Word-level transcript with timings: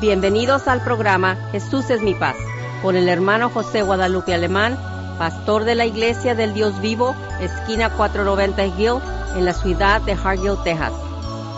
Bienvenidos 0.00 0.68
al 0.68 0.82
programa 0.82 1.38
Jesús 1.52 1.88
es 1.88 2.02
mi 2.02 2.14
paz 2.14 2.36
con 2.82 2.96
el 2.96 3.08
hermano 3.08 3.48
José 3.48 3.80
Guadalupe 3.80 4.34
Alemán, 4.34 4.76
pastor 5.18 5.64
de 5.64 5.74
la 5.74 5.86
Iglesia 5.86 6.34
del 6.34 6.52
Dios 6.52 6.82
Vivo, 6.82 7.16
esquina 7.40 7.88
490 7.88 8.66
Hill, 8.78 9.00
en 9.36 9.46
la 9.46 9.54
ciudad 9.54 10.02
de 10.02 10.12
Hargill, 10.12 10.62
Texas. 10.64 10.92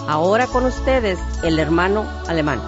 Ahora 0.07 0.47
con 0.47 0.65
ustedes 0.67 1.19
el 1.43 1.59
hermano 1.59 2.09
Alemán. 2.29 2.61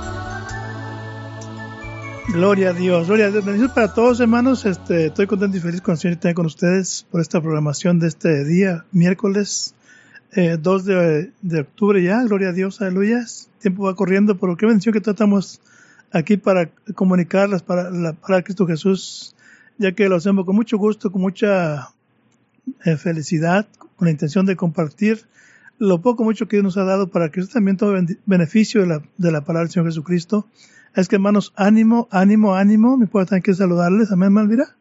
Gloria 2.30 2.70
a 2.70 2.72
Dios, 2.72 3.06
gloria 3.06 3.26
a 3.26 3.30
Dios. 3.30 3.44
Bendiciones 3.44 3.72
para 3.72 3.94
todos, 3.94 4.18
hermanos. 4.18 4.66
Este, 4.66 5.06
estoy 5.06 5.28
contento 5.28 5.56
y 5.56 5.60
feliz 5.60 5.80
con 5.80 5.92
el 5.92 5.98
Señor 5.98 6.14
estar 6.14 6.34
con 6.34 6.46
ustedes 6.46 7.06
por 7.12 7.20
esta 7.20 7.40
programación 7.40 8.00
de 8.00 8.08
este 8.08 8.44
día, 8.44 8.84
miércoles 8.90 9.76
2 10.34 10.88
eh, 10.88 11.32
de, 11.42 11.60
octubre 11.60 12.02
ya. 12.02 12.22
Gloria 12.24 12.50
a 12.50 12.52
Dios, 12.52 12.80
aleluya. 12.80 13.18
El 13.18 13.60
tiempo 13.60 13.84
va 13.84 13.94
corriendo, 13.94 14.38
pero 14.38 14.56
qué 14.56 14.66
bendición 14.66 14.92
que 14.92 15.00
tratamos 15.00 15.60
aquí 16.12 16.36
para 16.36 16.70
comunicarlas 16.94 17.62
para 17.62 17.90
la 17.90 18.12
para 18.12 18.42
Cristo 18.42 18.66
Jesús, 18.66 19.34
ya 19.78 19.92
que 19.92 20.08
lo 20.08 20.16
hacemos 20.16 20.44
con 20.44 20.56
mucho 20.56 20.78
gusto, 20.78 21.10
con 21.10 21.20
mucha 21.22 21.90
eh, 22.84 22.96
felicidad, 22.96 23.66
con 23.96 24.06
la 24.06 24.12
intención 24.12 24.46
de 24.46 24.56
compartir 24.56 25.26
lo 25.80 26.02
poco 26.02 26.24
mucho 26.24 26.46
que 26.46 26.56
Dios 26.56 26.64
nos 26.64 26.76
ha 26.76 26.84
dado 26.84 27.08
para 27.08 27.30
que 27.30 27.40
usted 27.40 27.54
también 27.54 27.78
tome 27.78 28.06
beneficio 28.26 28.82
de 28.82 28.86
la, 28.86 29.40
palabra 29.40 29.60
del 29.60 29.70
Señor 29.70 29.88
Jesucristo. 29.88 30.46
Es 30.94 31.08
que 31.08 31.16
hermanos, 31.16 31.54
ánimo, 31.56 32.06
ánimo, 32.10 32.54
ánimo. 32.54 32.98
Me 32.98 33.06
puedo 33.06 33.24
tener 33.24 33.42
que 33.42 33.54
saludarles. 33.54 34.12
Amén, 34.12 34.30
Malvira. 34.30 34.76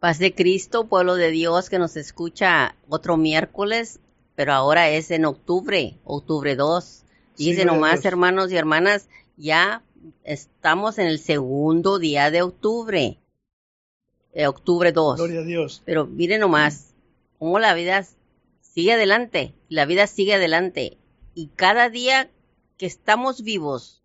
Paz 0.00 0.18
de 0.18 0.34
Cristo, 0.34 0.88
pueblo 0.88 1.14
de 1.14 1.30
Dios 1.30 1.70
que 1.70 1.78
nos 1.78 1.96
escucha 1.96 2.74
otro 2.88 3.16
miércoles, 3.16 4.00
pero 4.34 4.52
ahora 4.52 4.90
es 4.90 5.10
en 5.10 5.24
octubre, 5.24 5.98
octubre 6.04 6.56
2. 6.56 7.04
Dice 7.36 7.64
nomás, 7.64 8.04
hermanos 8.04 8.52
y 8.52 8.56
hermanas, 8.56 9.08
ya 9.36 9.82
estamos 10.22 10.98
en 10.98 11.06
el 11.06 11.18
segundo 11.18 11.98
día 11.98 12.30
de 12.30 12.42
octubre. 12.42 13.18
Eh, 14.32 14.46
octubre 14.46 14.92
2. 14.92 15.16
Gloria 15.16 15.40
a 15.40 15.44
Dios. 15.44 15.82
Pero 15.84 16.06
miren 16.06 16.40
nomás, 16.40 16.94
cómo 17.38 17.58
la 17.58 17.74
vida 17.74 18.06
sigue 18.60 18.92
adelante, 18.92 19.54
la 19.68 19.86
vida 19.86 20.06
sigue 20.06 20.34
adelante. 20.34 20.98
Y 21.34 21.48
cada 21.48 21.90
día 21.90 22.30
que 22.76 22.86
estamos 22.86 23.42
vivos, 23.42 24.02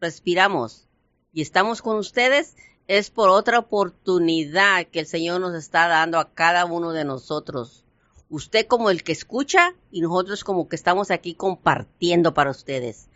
respiramos 0.00 0.88
y 1.32 1.42
estamos 1.42 1.82
con 1.82 1.96
ustedes, 1.96 2.56
es 2.86 3.10
por 3.10 3.28
otra 3.30 3.58
oportunidad 3.58 4.86
que 4.86 5.00
el 5.00 5.06
Señor 5.06 5.40
nos 5.40 5.54
está 5.54 5.88
dando 5.88 6.18
a 6.18 6.32
cada 6.32 6.64
uno 6.64 6.92
de 6.92 7.04
nosotros. 7.04 7.85
Usted 8.28 8.66
como 8.66 8.90
el 8.90 9.02
que 9.02 9.12
escucha 9.12 9.74
y 9.90 10.00
nosotros 10.00 10.42
como 10.42 10.68
que 10.68 10.76
estamos 10.76 11.10
aquí 11.10 11.34
compartiendo 11.34 12.34
para 12.34 12.50
ustedes. 12.50 13.08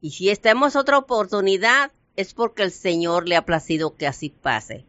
Y 0.00 0.12
si 0.12 0.30
estamos 0.30 0.76
otra 0.76 0.98
oportunidad, 0.98 1.92
es 2.16 2.34
porque 2.34 2.62
el 2.62 2.72
Señor 2.72 3.28
le 3.28 3.36
ha 3.36 3.44
placido 3.44 3.96
que 3.96 4.06
así 4.06 4.30
pase, 4.30 4.84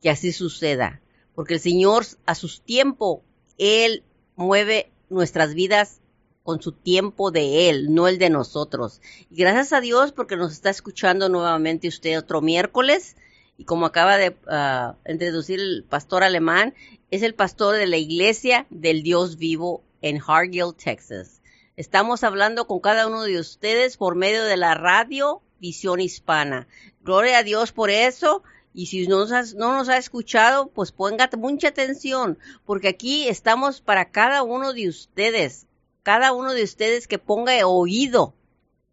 que 0.00 0.10
así 0.10 0.32
suceda. 0.32 1.00
Porque 1.34 1.54
el 1.54 1.60
Señor 1.60 2.04
a 2.24 2.34
su 2.34 2.48
tiempo, 2.60 3.22
Él 3.58 4.02
mueve 4.36 4.90
nuestras 5.08 5.54
vidas 5.54 6.00
con 6.42 6.62
su 6.62 6.72
tiempo 6.72 7.30
de 7.32 7.68
Él, 7.68 7.92
no 7.92 8.06
el 8.06 8.18
de 8.18 8.30
nosotros. 8.30 9.00
Y 9.30 9.36
gracias 9.36 9.72
a 9.72 9.80
Dios 9.80 10.12
porque 10.12 10.36
nos 10.36 10.52
está 10.52 10.70
escuchando 10.70 11.28
nuevamente 11.28 11.88
usted 11.88 12.18
otro 12.18 12.40
miércoles. 12.40 13.16
Y 13.58 13.64
como 13.64 13.86
acaba 13.86 14.16
de 14.18 14.30
uh, 14.30 15.10
introducir 15.10 15.58
el 15.58 15.84
pastor 15.88 16.22
alemán, 16.22 16.74
es 17.10 17.22
el 17.22 17.34
pastor 17.34 17.76
de 17.76 17.86
la 17.86 17.98
iglesia 17.98 18.66
del 18.70 19.02
Dios 19.02 19.36
vivo 19.36 19.84
en 20.02 20.20
Hargill, 20.26 20.74
Texas. 20.74 21.40
Estamos 21.76 22.24
hablando 22.24 22.66
con 22.66 22.80
cada 22.80 23.06
uno 23.06 23.22
de 23.22 23.38
ustedes 23.38 23.96
por 23.96 24.16
medio 24.16 24.42
de 24.44 24.56
la 24.56 24.74
radio 24.74 25.40
Visión 25.60 26.00
Hispana. 26.00 26.66
Gloria 27.02 27.38
a 27.38 27.42
Dios 27.42 27.72
por 27.72 27.90
eso. 27.90 28.42
Y 28.74 28.86
si 28.86 29.06
no 29.06 29.20
nos, 29.20 29.32
ha, 29.32 29.42
no 29.56 29.72
nos 29.72 29.88
ha 29.88 29.96
escuchado, 29.96 30.68
pues 30.68 30.92
ponga 30.92 31.30
mucha 31.38 31.68
atención, 31.68 32.38
porque 32.66 32.88
aquí 32.88 33.26
estamos 33.26 33.80
para 33.80 34.10
cada 34.10 34.42
uno 34.42 34.74
de 34.74 34.86
ustedes, 34.86 35.66
cada 36.02 36.34
uno 36.34 36.52
de 36.52 36.62
ustedes 36.62 37.08
que 37.08 37.18
ponga 37.18 37.66
oído, 37.66 38.34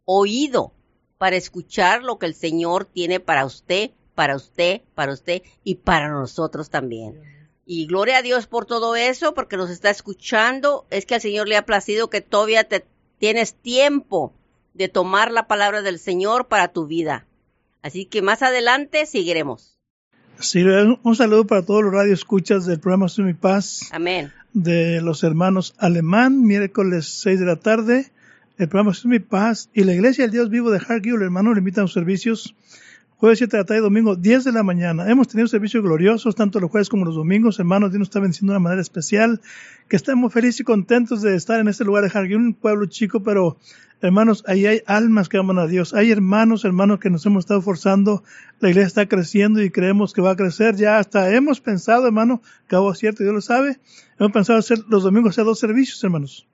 oído, 0.05 0.71
para 1.17 1.35
escuchar 1.35 2.01
lo 2.01 2.17
que 2.17 2.27
el 2.27 2.33
Señor 2.33 2.85
tiene 2.85 3.19
para 3.19 3.45
usted, 3.45 3.91
para 4.15 4.37
usted, 4.37 4.83
para 4.95 5.11
usted 5.11 5.41
y 5.65 5.75
para 5.75 6.07
nosotros 6.07 6.69
también. 6.69 7.33
Y 7.65 7.85
gloria 7.87 8.17
a 8.17 8.21
Dios 8.21 8.47
por 8.47 8.65
todo 8.65 8.95
eso, 8.95 9.33
porque 9.33 9.57
nos 9.57 9.69
está 9.69 9.89
escuchando. 9.89 10.85
Es 10.89 11.05
que 11.05 11.15
al 11.15 11.21
Señor 11.21 11.47
le 11.47 11.57
ha 11.57 11.65
placido 11.65 12.09
que 12.09 12.21
todavía 12.21 12.65
te 12.65 12.85
tienes 13.19 13.53
tiempo 13.53 14.33
de 14.73 14.89
tomar 14.89 15.31
la 15.31 15.47
palabra 15.47 15.81
del 15.81 15.99
Señor 15.99 16.47
para 16.47 16.69
tu 16.69 16.87
vida. 16.87 17.25
Así 17.81 18.05
que 18.05 18.21
más 18.21 18.41
adelante 18.41 19.05
seguiremos. 19.05 19.77
Sí, 20.39 20.63
un 20.63 21.15
saludo 21.15 21.45
para 21.45 21.61
todos 21.61 21.83
los 21.83 21.93
radioescuchas 21.93 22.65
del 22.65 22.79
programa 22.79 23.07
Soy 23.07 23.25
Mi 23.25 23.33
Paz. 23.33 23.89
Amén. 23.91 24.31
De 24.53 25.01
los 25.01 25.23
hermanos 25.23 25.73
Alemán, 25.77 26.43
miércoles 26.45 27.21
6 27.21 27.39
de 27.39 27.45
la 27.45 27.57
tarde. 27.57 28.11
El 28.57 28.67
programa 28.67 28.93
Soy 28.93 29.11
Mi 29.11 29.19
Paz 29.19 29.69
y 29.73 29.83
la 29.83 29.93
Iglesia 29.93 30.23
del 30.23 30.31
Dios 30.31 30.49
Vivo 30.49 30.69
de 30.71 30.81
Hargill, 30.85 31.15
el 31.15 31.23
hermano, 31.23 31.53
le 31.53 31.59
invitan 31.59 31.81
a 31.81 31.83
los 31.83 31.93
servicios 31.93 32.55
jueves 33.23 33.39
7 33.39 33.55
de 33.55 33.63
la 33.63 33.65
tarde 33.65 33.79
y 33.79 33.83
domingo 33.83 34.17
10 34.17 34.43
de 34.43 34.51
la 34.51 34.63
mañana. 34.63 35.09
Hemos 35.09 35.29
tenido 35.29 35.47
servicios 35.47 35.81
gloriosos, 35.81 36.35
tanto 36.35 36.59
los 36.59 36.69
jueves 36.69 36.89
como 36.89 37.05
los 37.05 37.15
domingos. 37.15 37.57
Hermanos, 37.57 37.91
Dios 37.91 37.99
nos 37.99 38.07
está 38.09 38.19
bendiciendo 38.19 38.51
de 38.51 38.57
una 38.57 38.63
manera 38.65 38.81
especial. 38.81 39.39
Que 39.87 39.95
estamos 39.95 40.33
felices 40.33 40.59
y 40.59 40.63
contentos 40.65 41.21
de 41.21 41.33
estar 41.33 41.57
en 41.61 41.69
este 41.69 41.85
lugar 41.85 42.03
de 42.03 42.11
Hargill, 42.13 42.35
un 42.35 42.53
pueblo 42.53 42.85
chico, 42.87 43.23
pero 43.23 43.55
hermanos, 44.01 44.43
ahí 44.45 44.65
hay 44.65 44.81
almas 44.87 45.29
que 45.29 45.37
aman 45.37 45.57
a 45.57 45.67
Dios. 45.67 45.93
Hay 45.93 46.11
hermanos, 46.11 46.65
hermanos 46.65 46.99
que 46.99 47.09
nos 47.09 47.25
hemos 47.25 47.45
estado 47.45 47.61
forzando. 47.61 48.25
La 48.59 48.67
iglesia 48.67 48.87
está 48.87 49.05
creciendo 49.05 49.63
y 49.63 49.69
creemos 49.69 50.11
que 50.11 50.21
va 50.21 50.31
a 50.31 50.35
crecer. 50.35 50.75
Ya 50.75 50.97
hasta 50.97 51.33
hemos 51.33 51.61
pensado, 51.61 52.05
hermano, 52.05 52.41
que 52.67 52.75
algo 52.75 52.93
cierto, 52.93 53.23
Dios 53.23 53.33
lo 53.33 53.39
sabe. 53.39 53.79
Hemos 54.19 54.33
pensado 54.33 54.59
hacer 54.59 54.79
los 54.89 55.03
domingos 55.03 55.29
hacer 55.29 55.45
dos 55.45 55.59
servicios, 55.59 56.03
hermanos. 56.03 56.45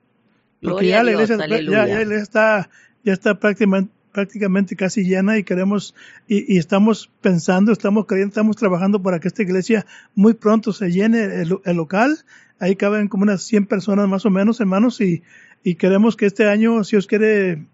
Porque 0.62 0.86
ya 0.86 1.02
la, 1.02 1.10
iglesia, 1.10 1.36
ya, 1.36 1.46
ya 1.46 1.84
la 1.84 2.02
iglesia 2.02 2.22
está, 2.22 2.70
ya 3.02 3.12
está 3.12 3.40
prácticamente 3.40 3.90
prácticamente 4.12 4.76
casi 4.76 5.04
llena 5.04 5.38
y 5.38 5.44
queremos 5.44 5.94
y, 6.26 6.58
estamos 6.58 7.10
pensando, 7.20 7.72
estamos 7.72 8.06
creyendo, 8.06 8.30
estamos 8.30 8.56
trabajando 8.56 9.02
para 9.02 9.20
que 9.20 9.28
esta 9.28 9.42
iglesia 9.42 9.86
muy 10.14 10.34
pronto 10.34 10.72
se 10.72 10.90
llene 10.90 11.42
el, 11.42 11.76
local. 11.76 12.18
Ahí 12.58 12.76
caben 12.76 13.08
como 13.08 13.22
unas 13.22 13.42
100 13.42 13.66
personas 13.66 14.08
más 14.08 14.26
o 14.26 14.30
menos, 14.30 14.60
hermanos, 14.60 15.00
y, 15.00 15.22
y 15.64 15.76
queremos 15.76 16.16
que 16.16 16.26
este 16.26 16.48
año, 16.48 16.84
si 16.84 16.96
os 16.96 17.06
quiere 17.06 17.66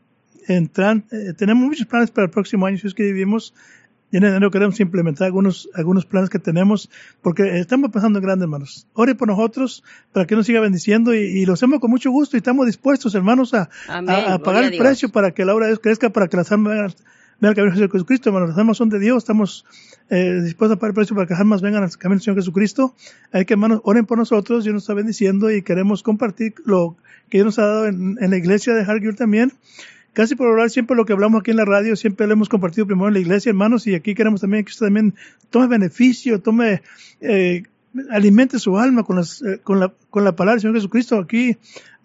entrar, 0.47 1.03
eh, 1.11 1.33
tenemos 1.37 1.67
muchos 1.67 1.87
planes 1.87 2.11
para 2.11 2.27
el 2.27 2.31
próximo 2.31 2.67
año, 2.67 2.79
si 2.79 2.87
os 2.87 2.95
quiere 2.95 3.13
vivimos 3.13 3.55
y 4.11 4.19
en 4.19 4.25
enero 4.25 4.51
queremos 4.51 4.79
implementar 4.79 5.27
algunos, 5.27 5.69
algunos 5.75 6.07
planes 6.07 6.31
que 6.31 6.39
tenemos, 6.39 6.91
porque 7.23 7.59
estamos 7.59 7.91
pensando 7.91 8.19
en 8.19 8.25
grandes, 8.25 8.45
hermanos. 8.45 8.87
Ore 8.95 9.15
por 9.17 9.29
nosotros 9.29 9.83
para 10.13 10.27
que 10.27 10.37
nos 10.37 10.47
siga 10.47 10.61
bendiciendo 10.61 11.13
y, 11.13 11.45
lo 11.45 11.55
hacemos 11.55 11.81
con 11.81 11.91
mucho 11.91 12.11
gusto 12.11 12.37
y 12.37 12.39
estamos 12.39 12.67
dispuestos, 12.67 13.15
hermanos, 13.15 13.53
a, 13.53 13.69
a, 13.89 14.39
pagar 14.39 14.65
el 14.65 14.79
precio 14.79 15.09
para 15.09 15.33
que 15.33 15.45
la 15.45 15.55
obra 15.55 15.67
de 15.67 15.73
Dios 15.73 15.81
crezca, 15.81 16.11
para 16.11 16.29
que 16.29 16.37
las 16.37 16.53
almas 16.53 16.73
vengan, 16.73 16.95
al 17.43 17.55
camino 17.55 17.77
de 17.77 17.89
Jesucristo, 17.89 18.29
hermanos. 18.29 18.51
Las 18.51 18.59
almas 18.59 18.77
son 18.77 18.91
de 18.91 19.01
Dios, 19.01 19.19
estamos 19.19 19.67
eh, 20.09 20.41
dispuestos 20.43 20.77
a 20.77 20.79
pagar 20.79 20.91
el 20.91 20.95
precio 20.95 21.17
para 21.17 21.27
que 21.27 21.35
las 21.35 21.41
almas 21.41 21.61
vengan 21.61 21.83
al 21.83 21.91
camino 21.97 22.17
del 22.17 22.23
Señor 22.23 22.39
Jesucristo. 22.39 22.95
Hay 23.33 23.45
que, 23.45 23.55
hermanos, 23.55 23.81
oren 23.83 24.07
por 24.07 24.19
nosotros, 24.19 24.63
Dios 24.63 24.73
nos 24.73 24.85
está 24.85 24.95
bendiciendo 24.95 25.51
y 25.51 25.63
queremos 25.63 26.05
compartir 26.05 26.55
lo 26.65 26.97
que 27.29 27.39
Dios 27.39 27.47
nos 27.47 27.59
ha 27.59 27.67
dado 27.67 27.87
en, 27.87 28.19
en 28.21 28.31
la 28.31 28.37
iglesia 28.37 28.73
de 28.73 28.83
Hargill 28.83 29.17
también 29.17 29.53
casi 30.17 30.35
por 30.35 30.49
hablar 30.49 30.71
siempre 30.71 30.97
lo 30.97 31.05
que 31.05 31.13
hablamos 31.13 31.41
aquí 31.41 31.51
en 31.51 31.59
la 31.59 31.67
radio, 31.67 31.95
siempre 31.95 32.27
lo 32.27 32.33
hemos 32.33 32.49
compartido 32.49 32.87
primero 32.87 33.09
en 33.09 33.13
la 33.13 33.21
iglesia, 33.21 33.51
hermanos, 33.51 33.87
y 33.87 33.95
aquí 33.95 34.15
queremos 34.15 34.41
también 34.41 34.65
que 34.65 34.71
usted 34.71 34.87
también 34.87 35.15
tome 35.51 35.67
beneficio, 35.67 36.41
tome, 36.41 36.81
eh, 37.21 37.65
alimente 38.11 38.59
su 38.59 38.79
alma 38.79 39.03
con, 39.05 39.17
las, 39.17 39.43
eh, 39.43 39.61
con, 39.63 39.81
la, 39.81 39.93
con 40.11 40.25
la 40.25 40.37
palabra 40.37 40.55
del 40.55 40.61
Señor 40.63 40.77
Jesucristo. 40.77 41.19
Aquí 41.19 41.57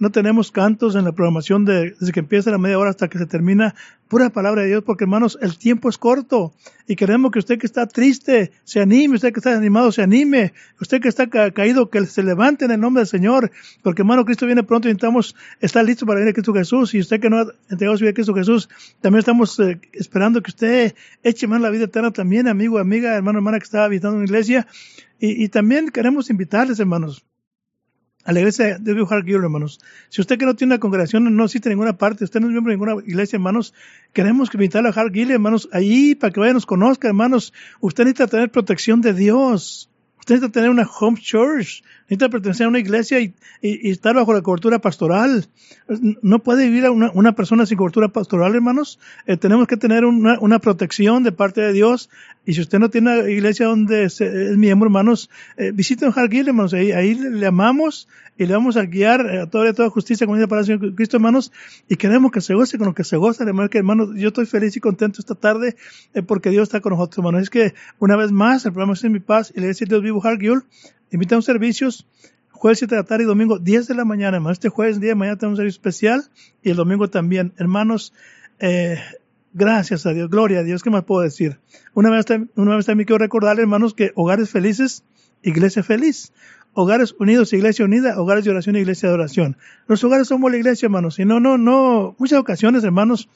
no 0.02 0.10
tenemos 0.10 0.52
cantos 0.52 0.96
en 0.96 1.06
la 1.06 1.12
programación 1.12 1.64
de, 1.64 1.92
desde 1.92 2.12
que 2.12 2.22
empieza 2.22 2.50
la 2.50 2.58
media 2.58 2.80
hora 2.80 2.90
hasta 2.90 3.08
que 3.08 3.20
se 3.20 3.28
termina. 3.28 3.76
Pura 4.08 4.32
palabra 4.32 4.64
de 4.64 4.70
Dios, 4.70 4.84
porque 4.84 5.04
hermanos, 5.04 5.38
el 5.42 5.58
tiempo 5.58 5.88
es 5.88 5.98
corto 5.98 6.54
y 6.88 6.96
queremos 6.96 7.32
que 7.32 7.38
usted 7.38 7.60
que 7.60 7.68
está 7.68 7.88
triste 7.88 8.52
se 8.64 8.82
anime, 8.82 9.16
usted 9.16 9.32
que 9.32 9.40
está 9.40 9.56
animado 9.56 9.92
se 9.92 10.02
anime, 10.02 10.54
usted 10.82 11.00
que 11.00 11.08
está 11.08 11.30
caído 11.30 11.90
que 11.90 12.06
se 12.08 12.24
levante 12.24 12.66
en 12.66 12.72
el 12.72 12.80
nombre 12.80 13.02
del 13.02 13.08
Señor, 13.08 13.52
porque 13.84 14.02
hermano, 14.02 14.26
Cristo 14.26 14.48
viene 14.48 14.64
pronto 14.64 14.90
y 14.90 14.92
necesitamos 14.92 15.36
estar 15.62 15.86
listos 15.86 16.08
para 16.08 16.20
venir 16.20 16.32
a 16.32 16.34
Cristo 16.34 16.54
Jesús 16.54 16.94
y 16.94 17.00
usted 17.00 17.22
que 17.22 17.30
no 17.30 17.38
ha 17.38 17.46
entregado 17.70 17.96
su 17.96 18.02
vida 18.02 18.12
a 18.12 18.14
Cristo 18.16 18.34
Jesús, 18.34 18.70
también 19.00 19.20
estamos 19.20 19.58
eh, 19.60 19.80
esperando 19.94 20.42
que 20.42 20.50
usted 20.50 20.96
eche 21.24 21.48
mano 21.48 21.64
la 21.64 21.70
vida 21.70 21.86
eterna 21.86 22.12
también, 22.12 22.48
amigo, 22.48 22.80
amiga, 22.80 23.16
hermano, 23.16 23.38
hermana 23.38 23.60
que 23.60 23.66
está 23.66 23.86
habitando 23.86 24.18
en 24.18 24.24
iglesia. 24.24 24.68
Y, 25.24 25.50
también 25.50 25.90
queremos 25.90 26.32
invitarles, 26.32 26.80
hermanos, 26.80 27.24
a 28.24 28.34
la 28.34 28.40
iglesia 28.40 28.80
de 28.80 29.06
Hargill, 29.08 29.36
hermanos. 29.36 29.80
Si 30.10 30.20
usted 30.20 30.40
que 30.40 30.48
no 30.48 30.56
tiene 30.56 30.74
una 30.74 30.80
congregación, 30.80 31.36
no 31.36 31.46
existe 31.46 31.70
ninguna 31.70 31.96
parte, 31.96 32.24
usted 32.24 32.40
no 32.40 32.48
es 32.48 32.54
miembro 32.54 32.72
de 32.72 32.78
ninguna 32.78 33.04
iglesia, 33.06 33.38
hermanos, 33.38 33.72
queremos 34.14 34.50
invitarle 34.52 34.90
a 34.90 34.94
Hargill, 34.94 35.30
hermanos, 35.30 35.70
ahí 35.74 36.16
para 36.16 36.34
que 36.34 36.40
vaya 36.40 36.54
nos 36.54 36.66
conozca, 36.66 37.08
hermanos. 37.08 37.54
Usted 37.82 38.06
necesita 38.06 38.26
tener 38.26 38.50
protección 38.50 39.02
de 39.02 39.14
Dios. 39.14 39.92
Usted 40.18 40.36
necesita 40.36 40.54
tener 40.54 40.72
una 40.72 40.90
home 40.90 41.20
church. 41.22 41.84
Necesita 42.12 42.30
pertenecer 42.30 42.66
a 42.66 42.70
una 42.70 42.80
iglesia 42.80 43.22
y, 43.22 43.34
estar 43.62 44.14
bajo 44.16 44.34
la 44.34 44.42
cobertura 44.42 44.80
pastoral. 44.80 45.48
No 46.22 46.40
puede 46.40 46.66
vivir 46.66 46.90
una, 46.90 47.10
una 47.14 47.36
persona 47.36 47.66
sin 47.66 47.78
cobertura 47.78 48.10
pastoral, 48.10 48.54
hermanos. 48.54 49.00
Eh, 49.28 49.38
tenemos 49.38 49.68
que 49.68 49.78
tener 49.78 50.04
una, 50.04 50.38
una, 50.40 50.60
protección 50.60 51.24
de 51.24 51.32
parte 51.32 51.62
de 51.62 51.72
Dios. 51.72 52.10
Y 52.46 52.54
si 52.54 52.62
usted 52.62 52.80
no 52.80 52.90
tiene 52.90 53.20
una 53.20 53.30
iglesia 53.30 53.68
donde 53.68 54.04
es, 54.04 54.20
miembro, 54.58 54.88
hermanos, 54.88 55.30
eh, 55.56 55.72
visiten 55.74 56.12
Hargil, 56.14 56.50
hermanos. 56.50 56.74
Ahí, 56.74 56.92
ahí 56.92 57.16
le 57.16 57.46
amamos 57.46 58.10
y 58.38 58.46
le 58.46 58.54
vamos 58.54 58.76
a 58.76 58.84
guiar 58.84 59.22
a 59.22 59.50
toda, 59.50 59.72
toda 59.74 59.90
justicia 59.90 60.28
con 60.28 60.42
para 60.48 60.62
el 60.62 60.66
Señor 60.66 60.96
Cristo, 60.96 61.16
hermanos. 61.16 61.54
Y 61.88 61.96
queremos 61.96 62.32
que 62.32 62.42
se 62.42 62.54
goce 62.56 62.78
con 62.78 62.88
lo 62.88 62.94
que 62.94 63.06
se 63.06 63.16
goza, 63.16 63.46
hermanos. 63.46 63.70
Que, 63.70 63.78
hermanos, 63.78 64.10
yo 64.16 64.30
estoy 64.30 64.46
feliz 64.48 64.76
y 64.76 64.82
contento 64.82 65.22
esta 65.22 65.36
tarde 65.36 65.78
eh, 66.14 66.24
porque 66.24 66.50
Dios 66.50 66.64
está 66.64 66.82
con 66.82 66.92
nosotros, 66.92 67.20
hermanos. 67.20 67.44
Es 67.44 67.50
que 67.50 67.74
una 68.00 68.18
vez 68.18 68.34
más, 68.34 68.66
el 68.66 68.74
programa 68.74 68.94
es 68.94 69.04
en 69.06 69.14
mi 69.14 69.22
paz 69.22 69.54
y 69.56 69.62
le 69.62 69.68
decía 69.68 69.88
Dios 69.90 70.02
vivo 70.02 70.22
Hargil 70.22 70.64
Invitamos 71.12 71.44
servicios 71.44 72.08
jueves 72.52 72.80
7 72.80 72.96
de 72.96 73.02
la 73.02 73.06
tarde 73.06 73.24
y 73.24 73.28
domingo 73.28 73.60
10 73.60 73.88
de 73.88 73.96
la 73.96 74.06
mañana, 74.06 74.38
hermanos. 74.38 74.56
Este 74.56 74.70
jueves 74.70 75.02
día 75.02 75.10
de 75.10 75.16
mañana 75.16 75.38
tenemos 75.38 75.60
un 75.60 75.64
servicio 75.64 75.78
especial 75.78 76.24
y 76.64 76.70
el 76.70 76.78
domingo 76.78 77.10
también. 77.10 77.54
Hermanos, 77.58 78.14
eh, 78.60 78.98
gracias 79.52 80.06
a 80.06 80.14
Dios, 80.14 80.30
gloria 80.30 80.60
a 80.60 80.64
Dios, 80.64 80.84
¿qué 80.84 80.90
más 80.90 81.04
puedo 81.04 81.22
decir? 81.22 81.60
Una 81.94 82.10
vez, 82.10 82.26
una 82.56 82.78
vez 82.78 82.86
también 82.86 83.08
quiero 83.08 83.18
recordar, 83.18 83.60
hermanos, 83.60 83.94
que 83.94 84.14
hogares 84.16 84.52
felices, 84.52 85.04
iglesia 85.44 85.84
feliz. 85.84 86.32
Hogares 86.74 87.14
Unidos, 87.20 87.52
Iglesia 87.52 87.84
Unida, 87.84 88.18
Hogares 88.18 88.46
de 88.46 88.52
Oración, 88.52 88.78
Iglesia 88.78 89.10
de 89.10 89.16
Oración. 89.16 89.58
Los 89.88 90.02
hogares 90.06 90.30
somos 90.30 90.50
la 90.50 90.58
iglesia, 90.58 90.86
hermanos. 90.86 91.20
Y 91.20 91.26
no, 91.26 91.42
no, 91.42 91.58
no, 91.58 92.16
muchas 92.18 92.40
ocasiones, 92.40 92.86
hermanos, 92.86 93.28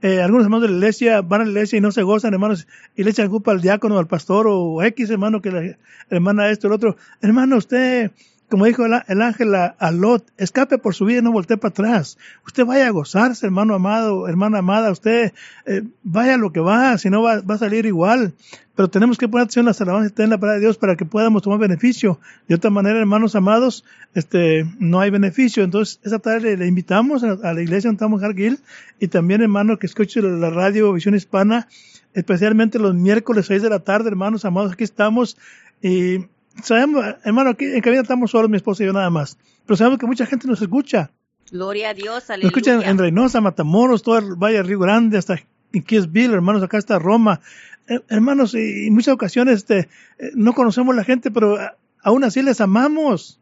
eh, 0.00 0.20
algunos 0.20 0.44
hermanos 0.44 0.68
de 0.68 0.68
la 0.68 0.76
iglesia 0.76 1.20
van 1.20 1.40
a 1.40 1.44
la 1.44 1.50
iglesia 1.50 1.78
y 1.78 1.80
no 1.80 1.90
se 1.90 2.02
gozan, 2.04 2.34
hermanos, 2.34 2.68
y 2.94 3.02
le 3.02 3.10
echan 3.10 3.30
culpa 3.30 3.50
al 3.50 3.60
diácono, 3.60 3.98
al 3.98 4.06
pastor 4.06 4.46
o 4.48 4.80
X, 4.84 5.10
hermano, 5.10 5.42
que 5.42 5.50
la 5.50 5.76
hermana 6.08 6.50
esto, 6.50 6.68
el 6.68 6.72
otro. 6.72 6.96
Hermano, 7.20 7.56
usted 7.56 8.12
como 8.54 8.66
dijo 8.66 8.86
el, 8.86 9.20
ángel 9.20 9.52
a, 9.52 9.90
Lot, 9.90 10.30
escape 10.36 10.78
por 10.78 10.94
su 10.94 11.06
vida 11.06 11.18
y 11.18 11.22
no 11.22 11.32
voltee 11.32 11.56
para 11.56 11.70
atrás. 11.70 12.18
Usted 12.46 12.64
vaya 12.64 12.86
a 12.86 12.90
gozarse, 12.90 13.46
hermano 13.46 13.74
amado, 13.74 14.28
hermana 14.28 14.58
amada, 14.58 14.92
usted 14.92 15.32
eh, 15.66 15.82
vaya 16.04 16.34
a 16.34 16.38
lo 16.38 16.52
que 16.52 16.60
va, 16.60 16.96
si 16.96 17.10
no 17.10 17.20
va, 17.20 17.42
a 17.44 17.58
salir 17.58 17.84
igual. 17.84 18.32
Pero 18.76 18.88
tenemos 18.90 19.18
que 19.18 19.26
poner 19.26 19.46
atención 19.46 19.66
a 19.66 19.70
las 19.70 19.80
alabanzas 19.80 20.12
y 20.12 20.14
tener 20.14 20.28
la 20.28 20.38
palabra 20.38 20.60
de 20.60 20.66
Dios 20.66 20.78
para 20.78 20.94
que 20.94 21.04
podamos 21.04 21.42
tomar 21.42 21.58
beneficio. 21.58 22.20
De 22.46 22.54
otra 22.54 22.70
manera, 22.70 22.96
hermanos 23.00 23.34
amados, 23.34 23.84
este, 24.14 24.64
no 24.78 25.00
hay 25.00 25.10
beneficio. 25.10 25.64
Entonces, 25.64 25.98
esa 26.04 26.20
tarde 26.20 26.56
le, 26.56 26.68
invitamos 26.68 27.24
a, 27.24 27.52
la 27.52 27.60
iglesia 27.60 27.88
donde 27.88 27.96
estamos 27.96 28.22
Hargil 28.22 28.60
y 29.00 29.08
también, 29.08 29.42
hermano, 29.42 29.80
que 29.80 29.86
escuche 29.86 30.22
la 30.22 30.50
radio 30.50 30.92
Visión 30.92 31.16
Hispana, 31.16 31.66
especialmente 32.12 32.78
los 32.78 32.94
miércoles 32.94 33.46
6 33.46 33.62
de 33.62 33.70
la 33.70 33.80
tarde, 33.80 34.10
hermanos 34.10 34.44
amados, 34.44 34.74
aquí 34.74 34.84
estamos. 34.84 35.38
Y 35.82 36.26
sabemos, 36.62 37.04
hermano, 37.24 37.50
aquí 37.50 37.64
en 37.64 37.80
cabina 37.80 38.02
estamos 38.02 38.30
solos, 38.30 38.50
mi 38.50 38.56
esposa 38.56 38.82
y 38.82 38.86
yo 38.86 38.92
nada 38.92 39.10
más. 39.10 39.38
Pero 39.66 39.76
sabemos 39.76 39.98
que 39.98 40.06
mucha 40.06 40.26
gente 40.26 40.46
nos 40.46 40.60
escucha. 40.60 41.10
Gloria 41.50 41.90
a 41.90 41.94
Dios, 41.94 42.30
aleluya. 42.30 42.50
Nos 42.50 42.56
escuchan 42.56 42.82
en 42.82 42.98
Reynosa, 42.98 43.40
Matamoros, 43.40 44.02
todo 44.02 44.18
el 44.18 44.34
Valle 44.34 44.62
Río 44.62 44.78
Grande, 44.78 45.18
hasta 45.18 45.40
en 45.72 45.82
Kiesville, 45.82 46.34
hermanos, 46.34 46.62
acá 46.62 46.78
está 46.78 46.98
Roma. 46.98 47.40
Eh, 47.88 48.00
hermanos, 48.08 48.54
y 48.54 48.86
en 48.86 48.94
muchas 48.94 49.14
ocasiones 49.14 49.58
este, 49.58 49.88
eh, 50.18 50.30
no 50.34 50.52
conocemos 50.52 50.94
la 50.94 51.04
gente, 51.04 51.30
pero 51.30 51.60
eh, 51.60 51.70
aún 52.02 52.24
así 52.24 52.42
les 52.42 52.60
amamos. 52.60 53.40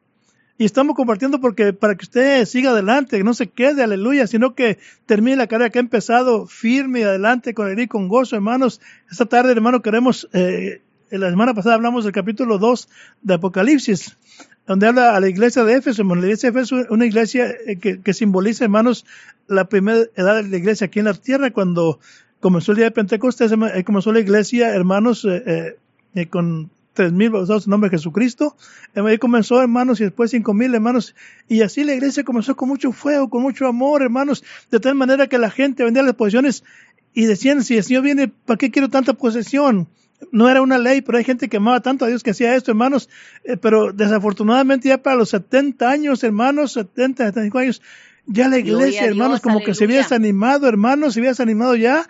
Y 0.58 0.64
estamos 0.64 0.94
compartiendo 0.94 1.40
porque 1.40 1.72
para 1.72 1.96
que 1.96 2.04
usted 2.04 2.44
siga 2.44 2.70
adelante, 2.70 3.16
que 3.16 3.24
no 3.24 3.34
se 3.34 3.48
quede, 3.48 3.82
aleluya, 3.82 4.26
sino 4.26 4.54
que 4.54 4.78
termine 5.06 5.36
la 5.36 5.46
carrera 5.46 5.70
que 5.70 5.78
ha 5.78 5.80
empezado 5.80 6.46
firme 6.46 7.00
y 7.00 7.02
adelante 7.02 7.54
con 7.54 7.70
él 7.70 7.80
y 7.80 7.88
con 7.88 8.08
gozo, 8.08 8.36
hermanos. 8.36 8.80
Esta 9.10 9.26
tarde, 9.26 9.52
hermano, 9.52 9.82
queremos 9.82 10.28
eh, 10.32 10.82
la 11.18 11.30
semana 11.30 11.52
pasada 11.52 11.74
hablamos 11.74 12.04
del 12.04 12.12
capítulo 12.12 12.58
2 12.58 12.88
de 13.22 13.34
Apocalipsis, 13.34 14.16
donde 14.66 14.86
habla 14.86 15.14
a 15.14 15.20
la 15.20 15.28
iglesia 15.28 15.64
de 15.64 15.74
Éfeso. 15.74 16.02
La 16.04 16.14
iglesia 16.16 16.50
de 16.50 16.58
Éfeso 16.58 16.78
es 16.78 16.90
una 16.90 17.04
iglesia 17.04 17.54
eh, 17.66 17.76
que, 17.76 18.14
simboliza, 18.14 18.64
hermanos, 18.64 19.04
la 19.46 19.68
primera 19.68 20.04
edad 20.16 20.42
de 20.42 20.48
la 20.48 20.56
iglesia 20.56 20.86
aquí 20.86 21.00
en 21.00 21.06
la 21.06 21.14
tierra, 21.14 21.50
cuando 21.50 22.00
comenzó 22.40 22.72
el 22.72 22.76
día 22.76 22.86
de 22.86 22.92
Pentecostés, 22.92 23.52
comenzó 23.84 24.12
la 24.12 24.20
iglesia, 24.20 24.70
hermanos, 24.70 25.26
eh, 25.28 25.76
eh, 26.14 26.26
con 26.28 26.70
tres 26.94 27.12
mil 27.12 27.30
bautizados 27.30 27.66
en 27.66 27.70
nombre 27.70 27.90
de 27.90 27.98
Jesucristo. 27.98 28.56
Ahí 28.94 29.18
comenzó, 29.18 29.60
hermanos, 29.60 30.00
y 30.00 30.04
después 30.04 30.30
cinco 30.30 30.54
mil, 30.54 30.74
hermanos. 30.74 31.14
Y 31.46 31.60
así 31.60 31.84
la 31.84 31.94
iglesia 31.94 32.24
comenzó 32.24 32.56
con 32.56 32.68
mucho 32.68 32.90
fuego, 32.92 33.28
con 33.28 33.42
mucho 33.42 33.66
amor, 33.66 34.02
hermanos, 34.02 34.42
de 34.70 34.80
tal 34.80 34.94
manera 34.94 35.26
que 35.26 35.38
la 35.38 35.50
gente 35.50 35.84
vendía 35.84 36.02
las 36.02 36.14
posesiones 36.14 36.64
y 37.14 37.26
decían, 37.26 37.62
si 37.62 37.76
el 37.76 37.84
Señor 37.84 38.02
viene, 38.02 38.28
¿para 38.28 38.56
qué 38.56 38.70
quiero 38.70 38.88
tanta 38.88 39.12
posesión? 39.12 39.88
No 40.30 40.48
era 40.48 40.62
una 40.62 40.78
ley, 40.78 41.00
pero 41.00 41.18
hay 41.18 41.24
gente 41.24 41.48
que 41.48 41.56
amaba 41.56 41.80
tanto 41.80 42.04
a 42.04 42.08
Dios 42.08 42.22
que 42.22 42.30
hacía 42.30 42.54
esto, 42.54 42.70
hermanos. 42.70 43.08
Eh, 43.44 43.56
pero 43.56 43.92
desafortunadamente 43.92 44.88
ya 44.88 45.02
para 45.02 45.16
los 45.16 45.30
70 45.30 45.90
años, 45.90 46.22
hermanos, 46.22 46.72
70, 46.72 47.24
75 47.24 47.58
años, 47.58 47.82
ya 48.26 48.48
la 48.48 48.58
iglesia, 48.58 49.04
hermanos, 49.04 49.40
como 49.40 49.60
que 49.60 49.74
se 49.74 49.84
había 49.84 49.98
desanimado, 49.98 50.68
hermanos, 50.68 51.14
se 51.14 51.20
había 51.20 51.30
desanimado 51.30 51.74
ya. 51.74 52.08